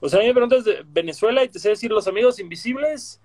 [0.00, 3.20] O sea, a mí me preguntas de Venezuela y te sé decir Los Amigos Invisibles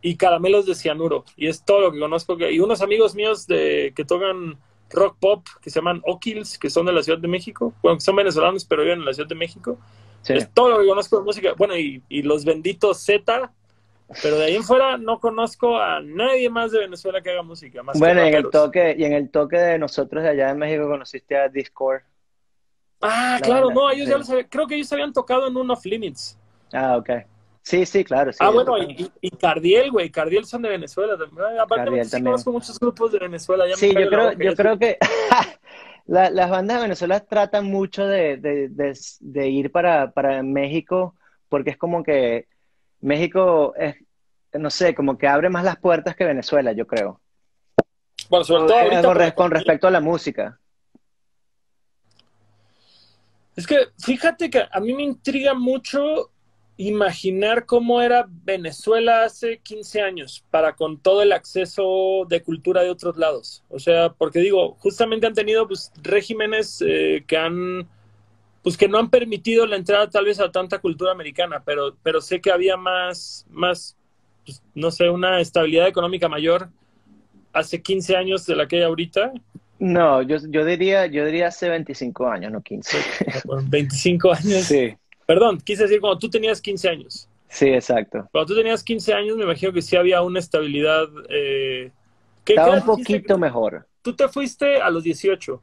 [0.00, 1.24] y Caramelos de Cianuro.
[1.36, 2.36] Y es todo lo que conozco.
[2.36, 4.58] Y unos amigos míos de, que tocan
[4.90, 7.72] rock pop, que se llaman O'Kills, que son de la Ciudad de México.
[7.80, 9.78] Bueno, que son venezolanos, pero viven en la Ciudad de México.
[10.26, 11.54] Es todo lo que conozco de música.
[11.56, 13.52] Bueno, y, y los benditos Z,
[14.22, 17.82] pero de ahí en fuera no conozco a nadie más de Venezuela que haga música.
[17.94, 20.88] bueno, y en, el toque, y en el toque de nosotros de allá en México
[20.88, 22.02] conociste a Discord.
[23.00, 24.46] Ah, claro, no, ellos ya lo sabían.
[24.48, 26.38] Creo que ellos habían tocado en un Off Limits.
[26.72, 27.10] Ah, ok.
[27.62, 28.32] Sí, sí, claro.
[28.32, 30.10] Sí, ah, bueno, y, Cardiel, güey.
[30.10, 31.16] Cardiel son de Venezuela.
[31.60, 33.64] Aparte, sí conozco muchos grupos de Venezuela.
[33.74, 34.98] sí, yo creo, yo creo que
[36.06, 41.14] las bandas de Venezuela tratan mucho de, de, ir para, para México
[41.48, 42.46] porque es como que
[43.02, 43.96] México es,
[44.54, 47.20] no sé, como que abre más las puertas que Venezuela, yo creo.
[48.30, 50.58] Bueno, sobre todo ahorita, con respecto a la música.
[53.54, 56.30] Es que fíjate que a mí me intriga mucho
[56.76, 62.90] imaginar cómo era Venezuela hace 15 años para con todo el acceso de cultura de
[62.90, 63.62] otros lados.
[63.68, 67.88] O sea, porque digo, justamente han tenido pues, regímenes eh, que han,
[68.62, 72.20] pues que no han permitido la entrada tal vez a tanta cultura americana, pero, pero
[72.20, 73.96] sé que había más, más,
[74.44, 76.68] pues, no sé, una estabilidad económica mayor
[77.52, 79.32] hace 15 años de la que hay ahorita
[79.82, 82.98] no, yo, yo, diría, yo diría hace 25 años, no 15.
[83.68, 84.62] 25 años.
[84.62, 84.94] Sí.
[85.26, 87.28] Perdón, quise decir cuando tú tenías 15 años.
[87.48, 88.28] Sí, exacto.
[88.30, 91.08] Cuando tú tenías 15 años, me imagino que sí había una estabilidad.
[91.28, 91.90] Eh,
[92.46, 93.84] Estaba un poquito mejor.
[94.02, 95.60] Tú te fuiste a los 18.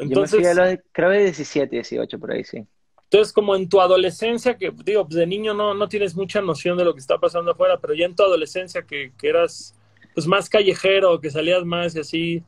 [0.00, 2.66] Entonces, Yo me fui a los, creo que 17, 18, por ahí, sí.
[3.04, 6.78] Entonces, como en tu adolescencia, que digo, pues de niño no, no tienes mucha noción
[6.78, 9.74] de lo que está pasando afuera, pero ya en tu adolescencia que, que eras
[10.14, 12.44] pues más callejero, que salías más y así,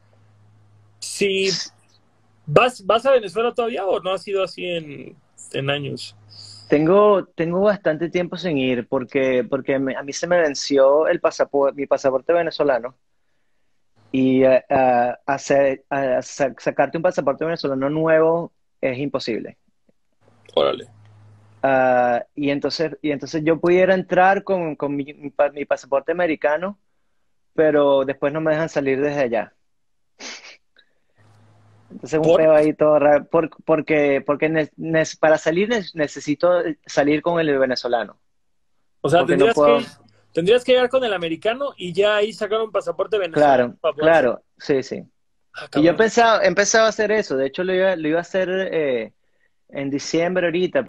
[1.02, 1.50] Sí.
[2.46, 6.16] ¿Vas, ¿Vas a Venezuela todavía o no ha sido así en, años?
[6.68, 11.76] Tengo, tengo bastante tiempo sin ir porque, porque a mí se me venció el pasaporte,
[11.76, 12.96] mi pasaporte venezolano.
[14.12, 14.62] Y eh,
[15.26, 15.84] hacer,
[16.58, 19.56] sacarte un pasaporte venezolano nuevo es imposible.
[20.54, 20.88] Órale.
[21.62, 26.78] Ah, y, entonces, y entonces yo pudiera entrar con, mi, mi, pasaporte americano,
[27.54, 29.54] pero después no me dejan salir desde allá.
[31.90, 34.70] Entonces un feo ahí todo raro, porque, porque
[35.20, 38.18] para salir necesito salir con el venezolano.
[39.02, 39.84] O sea, tendrías, que,
[40.32, 43.76] tendrías que llegar con el americano y ya ahí sacar un pasaporte venezolano.
[43.80, 45.02] Claro, claro, sí, sí.
[45.54, 48.22] Ah, y yo he empezado, a hacer eso, de hecho lo iba, lo iba a
[48.22, 49.12] hacer eh,
[49.68, 50.86] en diciembre ahorita.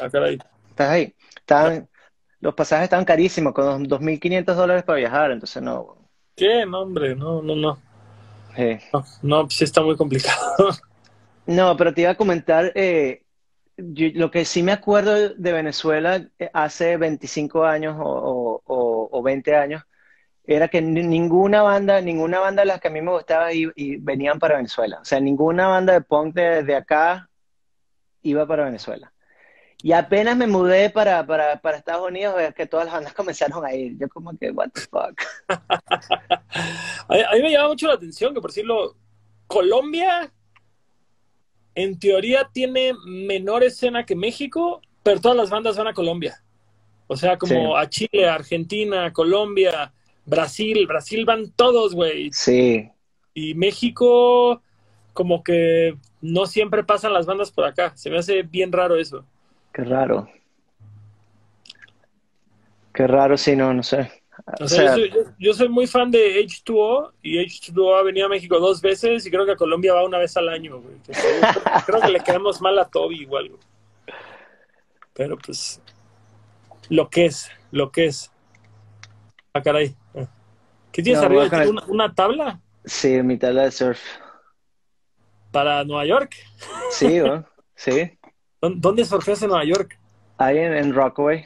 [0.00, 0.38] Ah, caray.
[0.70, 1.14] ¿Estás ahí?
[1.36, 1.88] Estaban,
[2.40, 6.02] los pasajes estaban carísimos, con 2.500 dólares para viajar, entonces no,
[6.34, 6.64] ¿Qué?
[6.66, 7.78] No, hombre, no, no, no.
[8.92, 10.70] No, no, pues está muy complicado.
[11.44, 13.24] No, pero te iba a comentar, eh,
[13.76, 18.62] lo que sí me acuerdo de Venezuela eh, hace 25 años o,
[19.10, 19.82] o, 20 años,
[20.44, 24.38] era que ninguna banda, ninguna banda de las que a mí me gustaba y, venían
[24.38, 24.98] para Venezuela.
[25.00, 27.28] O sea, ninguna banda de punk de, de acá
[28.22, 29.12] iba para Venezuela.
[29.84, 33.64] Y apenas me mudé para, para, para Estados Unidos, es que todas las bandas comenzaron
[33.64, 33.98] a ir.
[33.98, 35.20] Yo como que, what the fuck.
[35.48, 38.96] a, mí me llama mucho la atención que, por decirlo,
[39.48, 40.32] Colombia,
[41.74, 46.42] en teoría, tiene menor escena que México, pero todas las bandas van a Colombia.
[47.06, 47.82] O sea, como Sí.
[47.82, 49.92] a Chile, Argentina, Colombia,
[50.24, 50.86] Brasil.
[50.86, 52.30] Brasil van todos, güey.
[52.32, 52.88] Sí,
[53.34, 54.60] Y México,
[55.14, 57.92] como que no siempre pasan las bandas por acá.
[57.96, 59.24] Se me hace bien raro eso.
[59.72, 60.28] qué raro.
[62.94, 64.21] Qué raro, sí, no, no sé.
[64.60, 67.98] O O sea, sea, yo, soy, yo- yo soy muy fan de H2O y H2O
[67.98, 70.48] ha venido a México dos veces y creo que a Colombia va una vez al
[70.48, 70.94] año, güey.
[70.94, 71.24] Entonces,
[71.86, 73.60] creo que le quedamos mal a Toby igual, güey.
[75.14, 75.80] Pero pues,
[76.88, 78.32] lo que es, lo que es.
[79.52, 79.94] Ah, caray.
[80.90, 81.68] ¿Qué tienes No, arriba?
[81.68, 84.00] ¿Una, una tabla sí, mi tabla de surf.
[85.50, 86.34] para Nueva York?
[86.90, 87.44] Sí, ¿no?
[87.74, 88.18] Sí.
[88.60, 89.98] ¿Dó- ¿Dónde surfeas en Nueva York?
[90.38, 91.44] Ahí en, en Rockaway.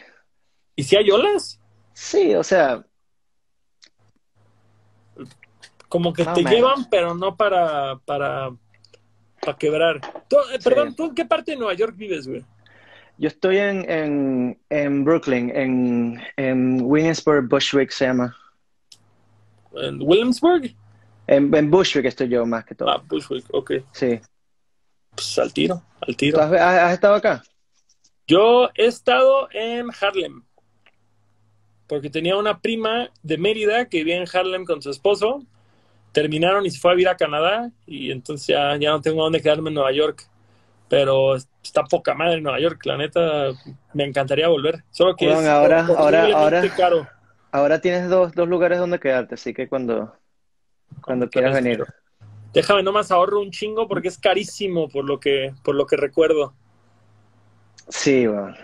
[0.76, 1.60] ¿Y si hay olas?
[1.98, 2.84] Sí, o sea,
[5.88, 6.52] Como que te menos.
[6.52, 8.50] llevan, pero no para, para,
[9.40, 10.00] para quebrar.
[10.28, 10.64] Tú- eh, Sí.
[10.68, 12.44] Perdón, ¿tú en qué parte de Nueva York vives, güey?
[13.18, 18.36] yo estoy en, en, en Brooklyn, en, en Williamsburg, Bushwick se llama.
[19.72, 20.74] ¿En Williamsburg?
[21.26, 22.90] En, en Bushwick estoy yo más que todo.
[22.90, 23.72] Ah, Bushwick, ok.
[23.92, 24.20] Sí.
[25.14, 26.42] Pues al tiro, al ¿Tú tiro.
[26.42, 27.42] has estado acá?
[28.26, 30.42] Yo he estado en Harlem,
[31.86, 35.42] porque tenía una prima de Mérida que vivía en Harlem con su esposo.
[36.12, 39.40] Terminaron y se fue a vivir a Canadá y entonces ya, ya no tengo dónde
[39.42, 40.28] quedarme en Nueva York.
[40.88, 43.48] Pero está poca madre en Nueva York, la neta,
[43.92, 44.84] me encantaría volver.
[44.90, 47.06] Solo que Bueno, es ahora- ahora- ahora- caro.
[47.50, 50.14] Ahora tienes dos, dos lugares donde quedarte, así que cuando,
[51.02, 51.84] cuando quieras venir.
[52.52, 56.54] Déjame nomás ahorro un chingo porque es carísimo por lo que, por lo que recuerdo.
[57.88, 58.54] Sí, bueno.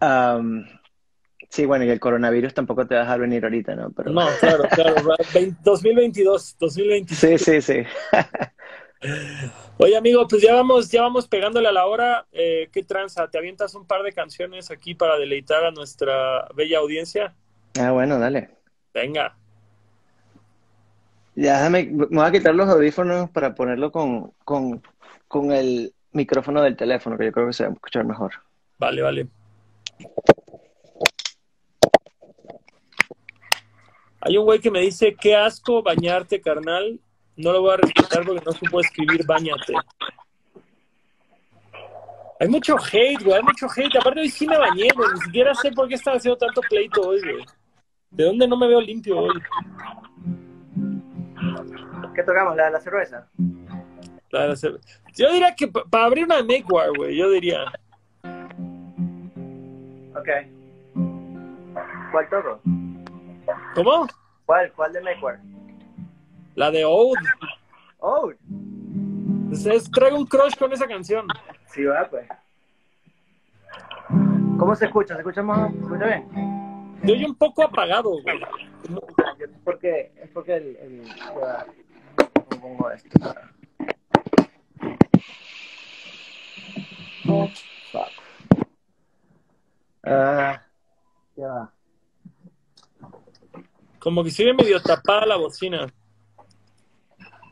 [0.00, 0.64] Am,
[1.48, 3.90] sí, bueno, y el coronavirus tampoco te va a dejar venir ahorita, ¿no?
[3.90, 5.04] Pero, No, claro, claro.
[5.04, 7.18] va- vein- 2022, 2022.
[7.18, 7.82] Sí, sí, sí.
[9.78, 12.26] Oye, amigo, pues ya vamos, ya vamos pegándole a la hora.
[12.32, 13.28] Eh, ¿Qué tranza?
[13.30, 17.34] ¿Te avientas un par de canciones aquí para deleitar a nuestra bella audiencia?
[17.78, 18.50] Ah, bueno, dale.
[18.92, 19.36] Venga.
[21.34, 24.82] Ya, déjame, me voy a quitar los audífonos para ponerlo con, con,
[25.28, 28.32] con el micrófono del teléfono, que yo creo que se va a escuchar mejor.
[28.78, 29.28] Vale, vale.
[34.22, 37.00] Hay un güey que me dice, qué asco bañarte, carnal.
[37.36, 39.72] No lo voy a respetar porque no supo escribir bañate.
[42.38, 43.96] Hay mucho hate, güey, hay mucho hate.
[43.98, 45.08] Aparte hoy sí me bañé, güey.
[45.14, 47.44] Ni siquiera sé por qué estaba haciendo tanto pleito hoy, güey.
[48.10, 49.40] ¿De dónde no me veo limpio hoy?
[52.14, 52.56] ¿Qué tocamos?
[52.56, 53.28] ¿La de la cerveza?
[54.30, 54.80] La de la cerve-
[55.16, 57.64] Yo diría que pa- para abrir una Neckwear, güey, yo diría.
[60.20, 60.28] Ok.
[62.12, 62.60] ¿Cuál toco?
[63.74, 64.06] ¿Cómo?
[64.46, 64.72] ¿Cuál?
[64.72, 65.38] ¿Cuál de Macware?
[66.56, 67.16] La de Oud.
[67.98, 71.26] Oh, Entonces, traigo un crush con esa canción.
[71.66, 72.26] sí, va, pues.
[74.58, 75.14] ¿Cómo se escucha?
[75.14, 75.70] ¿Se escucha más?
[75.72, 76.28] ¿Se escucha bien?
[77.02, 78.42] Yo oye un poco apagado, güey.
[79.38, 81.66] Es porque, es porque el, el ya va.
[82.50, 83.08] ¿Cómo pongo esto?
[90.04, 90.60] Ah,
[91.36, 91.72] ya va.
[93.98, 95.86] Como que se ve medio tapada la bocina.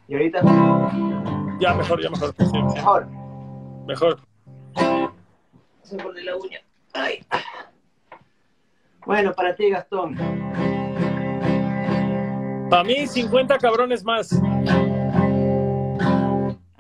[0.08, 0.40] ¿Y ahorita?
[1.60, 2.34] Ya, mejor, ya mejor.
[2.38, 3.06] Sí, sí, Mejor.
[3.86, 4.20] mejor.
[5.82, 6.60] Se pone la uña.
[6.94, 7.24] Ay.
[9.04, 10.16] Bueno, para ti, Gastón.
[12.70, 14.30] Para mí, 50 cabrones más.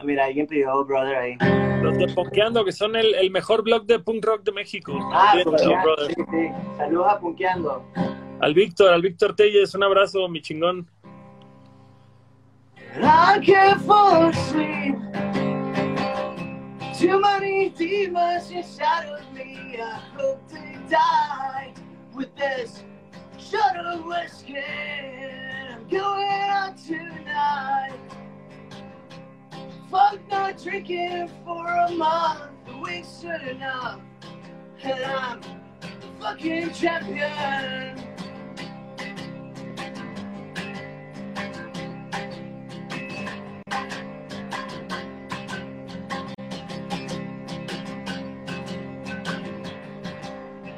[0.08, 1.36] Mira, alguien pidió brother ahí.
[1.82, 4.98] Los de Ponqueando, que son el, el mejor blog de punk rock de México.
[5.12, 6.14] Ah, Bien, Punkeando, brother.
[6.14, 6.48] sí, sí.
[6.78, 7.84] Saludos a Punkeando.
[8.40, 10.88] Al Víctor, al Víctor Telles, un abrazo, mi chingón.
[12.96, 14.96] I can't fall asleep.
[16.98, 19.76] Too many demons inside of me.
[19.78, 20.56] I hope to
[20.88, 21.74] die
[22.14, 22.82] with this
[23.38, 24.56] shot of whiskey.
[24.56, 27.92] I'm going out tonight.
[29.90, 32.42] Fuck not drinking for a month.
[32.68, 34.00] A week's soon enough.
[34.82, 35.40] And I'm
[36.20, 37.24] fucking champion.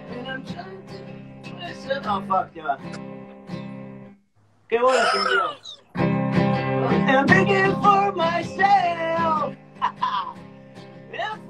[0.09, 0.83] And I'm trying
[1.43, 2.07] to myself.
[2.07, 2.79] Oh, fuck, va.
[4.69, 5.57] Qué bueno, señor.
[5.97, 8.70] And I'm begging for myself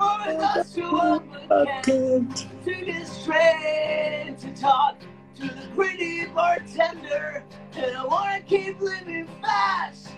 [0.01, 2.35] for us to overcome
[2.65, 4.99] to get straight to talk
[5.35, 7.45] to the pretty bartender.
[7.75, 10.09] And I wanna keep living fast.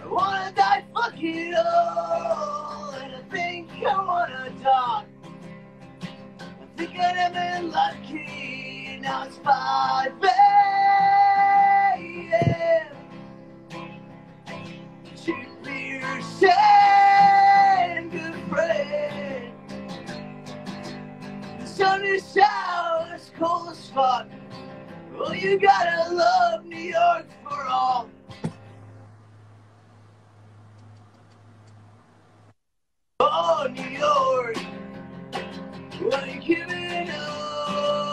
[0.00, 2.94] I wanna die fucking old.
[3.02, 5.06] And I think I wanna talk.
[6.40, 9.00] I think I've been lucky.
[9.02, 10.12] Now it's 5
[11.98, 12.86] a.m.
[15.16, 17.23] Cheap beer, shake
[18.14, 19.52] good friend.
[21.58, 24.28] The sun is out, it's cold as fuck.
[25.12, 28.08] Well, you gotta love New York for all.
[33.18, 34.56] Oh, New York,
[36.00, 38.03] what are you giving up?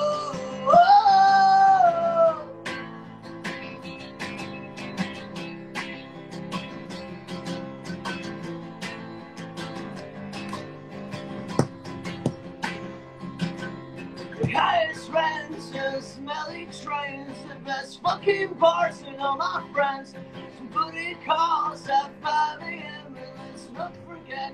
[14.51, 20.13] Highest rents and smelly trains, the best fucking bars and all my friends.
[20.57, 23.15] Some booty calls at 5 a.m.
[23.15, 24.53] and let's not forget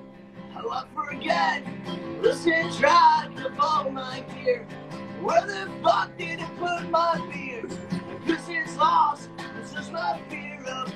[0.53, 1.63] how I forget.
[2.21, 4.67] Listen track of all my gear.
[5.21, 7.63] Where the fuck did I put my beer?
[8.27, 9.29] Cause it's lost,
[9.59, 10.93] it's just my fear of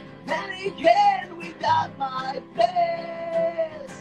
[0.67, 4.00] again without my face.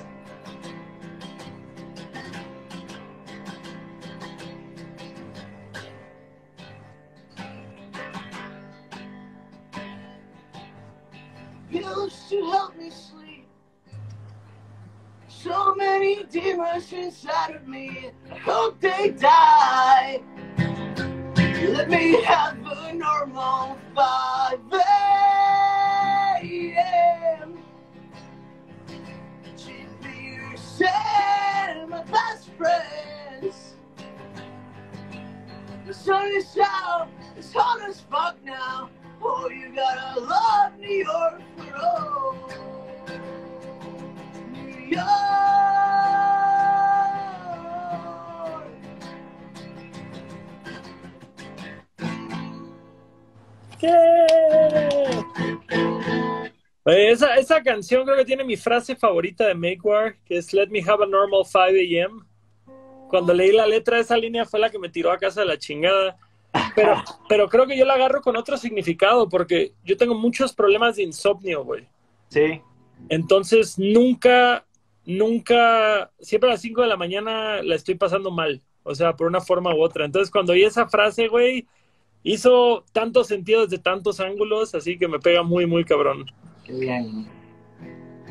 [12.31, 13.49] To help me sleep.
[15.26, 18.12] So many demons inside of me.
[18.31, 20.22] I hope they die.
[20.57, 24.61] Let me have a normal 5
[26.45, 27.59] a.m.
[29.57, 30.55] Cheap beer,
[30.87, 33.74] and my best friends.
[35.85, 38.89] The sun is out, it's hot as fuck now.
[39.23, 41.43] Oh, you gotta love New York.
[44.53, 45.41] New York.
[56.85, 60.68] Esa, esa canción creo que tiene mi frase favorita de Make War, que es Let
[60.68, 62.23] me have a normal 5 a.m.
[63.09, 65.47] Cuando leí la letra de esa línea fue la que me tiró a casa de
[65.47, 66.16] la chingada.
[66.75, 70.97] Pero, pero creo que yo la agarro con otro significado, porque yo tengo muchos problemas
[70.97, 71.87] de insomnio, güey.
[72.29, 72.61] Sí.
[73.09, 74.65] Entonces nunca,
[75.05, 79.27] nunca, siempre a las 5 de la mañana la estoy pasando mal, o sea, por
[79.27, 80.05] una forma u otra.
[80.05, 81.67] Entonces cuando oí esa frase, güey,
[82.23, 86.27] hizo tanto sentido desde tantos ángulos, así que me pega muy, muy cabrón.
[86.65, 87.29] Qué bien.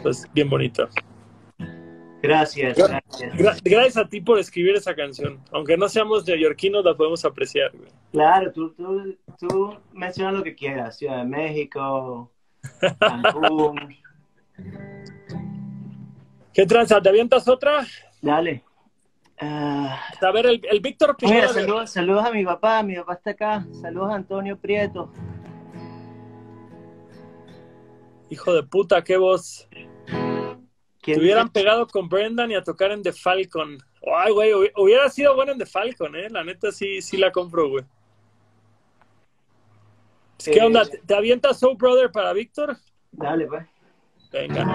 [0.04, 0.88] Pues bien bonito.
[2.22, 3.34] Gracias, gracias.
[3.34, 5.40] Gra- gracias a ti por escribir esa canción.
[5.52, 7.90] Aunque no seamos neoyorquinos, la podemos apreciar, güey.
[8.12, 10.98] Claro, tú, tú, tú mencionas lo que quieras.
[10.98, 12.30] Ciudad de México,
[13.00, 13.96] Cancún.
[16.54, 17.02] ¿Qué tranza?
[17.02, 17.86] ¿Te avientas otra?
[18.22, 18.64] Dale.
[19.40, 22.84] Ah, A ver, el, el Víctor mira, saludos, saludos a mi papá.
[22.84, 23.66] Mi papá está acá.
[23.80, 25.10] Saludos a Antonio Prieto.
[28.30, 29.70] Hijo de puta, qué voz.
[31.02, 31.54] ¿Quién Te hubieran dice?
[31.54, 33.78] pegado con Brendan y a tocar en The Falcon.
[34.16, 36.30] Ay, güey, hubi- hubiera sido bueno en The Falcon, ¿eh?
[36.30, 37.86] La neta sí, sí la compro, güey.
[40.44, 40.84] ¿Qué Eh, onda?
[40.86, 42.78] ¿Te, avientas Soul Brother para Víctor?
[43.12, 43.66] Dale, pues.
[44.32, 44.66] Venga.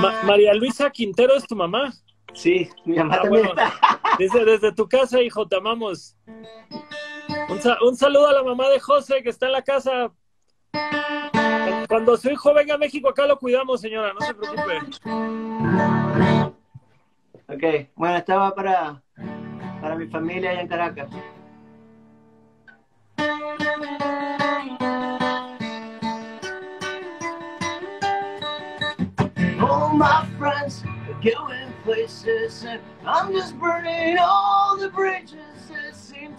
[0.00, 1.92] Ma- María Luisa Quintero es tu mamá.
[2.32, 3.62] Sí, mi mamá Ah, también bueno.
[4.18, 6.16] Desde, desde tu casa, hijo, te amamos.
[7.48, 10.10] Un, sa- un saludo a la mamá de José que está en la casa.
[11.88, 14.78] Cuando su hijo venga a México, acá lo cuidamos, señora, no se preocupe.
[17.48, 19.02] Ok, bueno, esta va para,
[19.80, 21.08] para mi familia allá en Caracas.
[29.60, 35.70] All my friends are going places, and I'm just burning all the bridges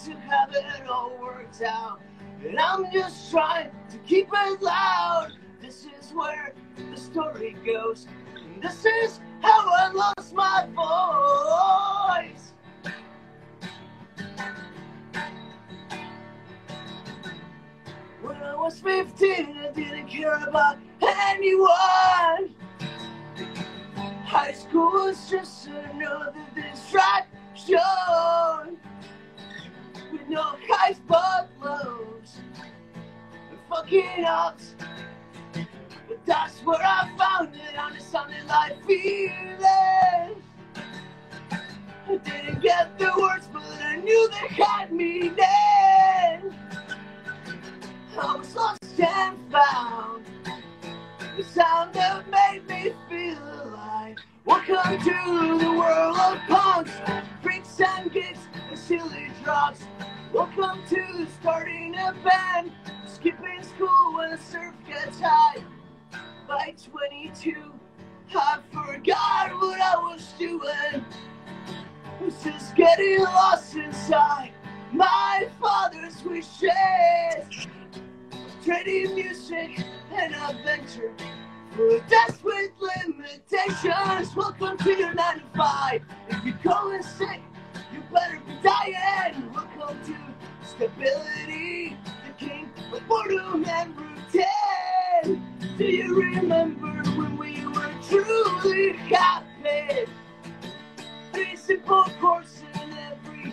[0.06, 2.02] to have it all worked out.
[2.44, 5.34] And I'm just trying to keep it loud.
[5.62, 8.08] This is where the story goes.
[8.62, 10.66] This is how I lost my
[12.26, 12.54] voice.
[18.24, 22.56] When I was 15, I didn't care about anyone.
[24.26, 27.78] High school was just another distraction
[30.32, 32.40] no highs but lows
[33.72, 34.76] fucking ups.
[35.54, 37.78] But that's where I found it.
[37.78, 39.32] I just sounded like feeling.
[42.08, 45.38] I didn't get the words, but I knew they had meaning.
[48.18, 50.26] I was lost and found.
[51.38, 54.18] The sound that made me feel alive.
[54.44, 56.92] Welcome to the world of punks,
[57.42, 59.80] freaks and gigs, and silly drugs.
[60.34, 62.72] Welcome to starting a band,
[63.06, 65.62] skipping school when the surf gets high.
[66.48, 67.74] By 22,
[68.34, 71.04] I forgot what I was doing.
[72.22, 74.54] Was just getting lost inside
[74.94, 77.68] my father's wishes.
[78.64, 81.12] Trading music and adventure
[81.76, 81.88] for
[82.44, 84.34] with limitations.
[84.34, 86.02] Welcome to your 9 to 5.
[86.30, 87.42] If you're going sick,
[87.94, 89.52] you better be dying.
[89.54, 95.44] Welcome to stability, the king of boredom and routine.
[95.78, 100.06] Do you remember when we were truly happy?
[101.34, 103.52] Three simple chords and every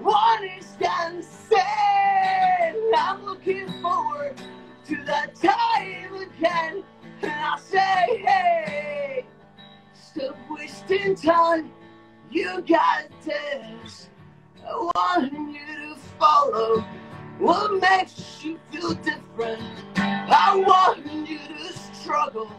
[0.00, 1.58] one is dancing.
[2.96, 4.36] I'm looking forward
[4.86, 6.84] to that time again.
[7.22, 9.26] And I say, hey,
[9.94, 11.72] stop wasting time.
[12.30, 14.08] You got this.
[14.66, 16.84] I want you to follow
[17.38, 19.62] what makes you feel different.
[19.96, 22.50] I want you to struggle.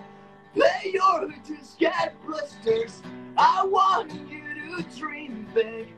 [0.56, 3.02] Pay your dues, get blisters.
[3.38, 4.42] I want you
[4.82, 5.94] to dream big,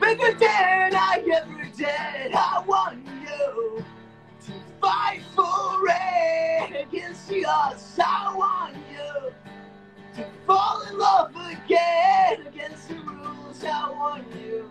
[0.00, 2.34] bigger than I ever did.
[2.34, 3.84] I want you
[4.46, 7.98] to fight for it against odds.
[8.04, 9.34] I want you
[10.16, 13.64] to fall in love again against the rules.
[13.64, 14.70] I want you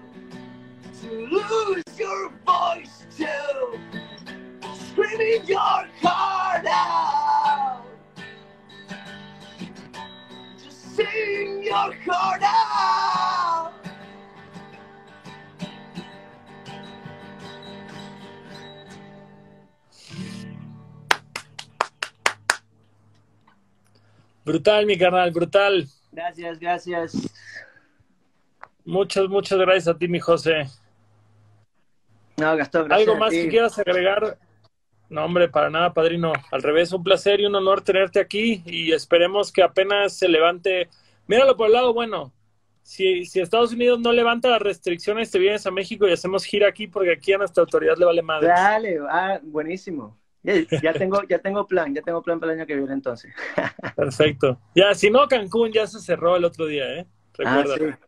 [1.01, 3.79] to lose your voice too,
[4.91, 7.83] screaming your heart out.
[10.63, 13.82] Just sing your heart out.
[24.45, 25.87] Brutal, mi carnal, brutal.
[26.11, 27.33] Gracias, gracias.
[28.85, 30.67] Muchas, muchas gracias a ti, mi José.
[32.37, 33.07] No, Gastón, gracias.
[33.07, 33.43] ¿Algo a más ti.
[33.43, 34.37] que quieras agregar?
[35.09, 36.33] No, hombre, para nada, padrino.
[36.51, 40.89] Al revés, un placer y un honor tenerte aquí y esperemos que apenas se levante.
[41.27, 42.33] Míralo por el lado bueno.
[42.81, 46.67] Si, si Estados Unidos no levanta las restricciones, te vienes a México y hacemos gira
[46.67, 48.47] aquí porque aquí a nuestra autoridad le vale madre.
[48.49, 50.17] Dale, ah, buenísimo.
[50.43, 53.33] Ya, tengo, ya tengo plan, ya tengo plan para el año que viene entonces.
[53.95, 54.59] Perfecto.
[54.75, 57.07] Ya, si no, Cancún ya se cerró el otro día, ¿eh?
[57.45, 57.77] Ah, Recuerda.
[57.77, 58.03] sí.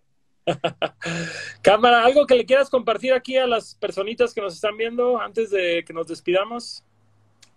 [1.61, 5.49] Cámara, ¿algo que le quieras compartir aquí a las personitas que nos están viendo antes
[5.49, 6.83] de que nos despidamos?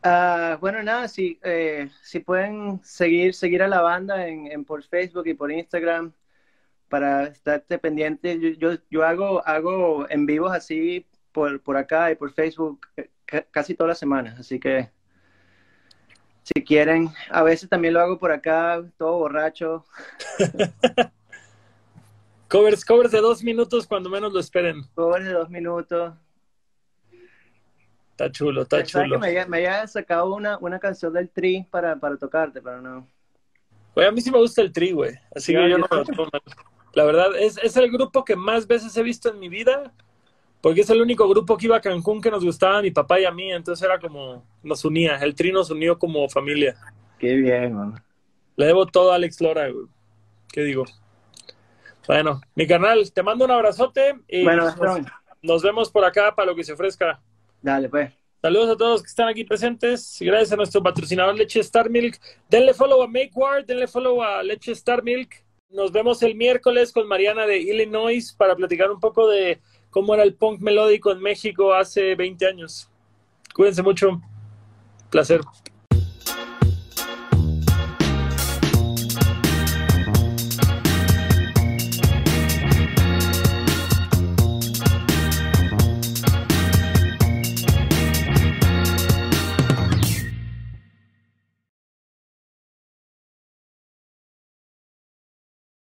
[0.03, 4.83] Ah, bueno, nada, si, eh, si pueden seguir, seguir a la banda en, en por
[4.85, 6.13] Facebook y por Instagram
[6.89, 8.39] para estar pendiente.
[8.41, 13.11] Yo, yo, yo hago, hago en vivos así por, por acá y por Facebook eh,
[13.51, 14.91] casi todas las semanas, así que
[16.43, 19.85] si quieren, a veces también lo hago por acá, todo borracho.
[22.49, 24.83] Covers, covers de dos minutos cuando menos lo esperen.
[24.95, 26.15] Covers de dos minutos.
[28.13, 29.21] Está chulo, está chulo.
[29.21, 33.07] que me, me había sacado una, una canción del Tri para, para tocarte, pero no.
[33.95, 35.15] Güey, a mí sí me gusta el tri, güey.
[35.35, 36.29] Así Sí, que yo no lo tomo.
[36.95, 39.93] La verdad, es, es el grupo que más veces he visto en mi vida,
[40.61, 43.21] porque es el único grupo que iba a Cancún que nos gustaba a mi papá
[43.21, 46.77] y a mí, entonces era como, nos unía, el tri nos unió como familia.
[47.19, 48.03] Qué bien, man.
[48.57, 49.87] Le debo todo a Alex Lora, güey.
[50.53, 50.85] ¿Qué digo?
[52.07, 54.65] Bueno, mi carnal, te mando un abrazote y Bueno,
[55.43, 57.21] nos, vemos por acá para lo que se ofrezca.
[57.63, 58.13] dale, pues.
[58.41, 60.17] Saludos a todos que están aquí presentes.
[60.21, 62.19] Gracias a nuestro patrocinador Leche Star Milk.
[62.49, 65.45] Denle follow a MakeWard, denle follow a Leche Star Milk.
[65.71, 69.61] Nos vemos el miércoles con Mariana de Illinois para platicar un poco de
[69.91, 72.91] cómo era el punk melódico en México hace 20 años.
[73.55, 74.21] Cuídense mucho.
[75.11, 75.41] Placer.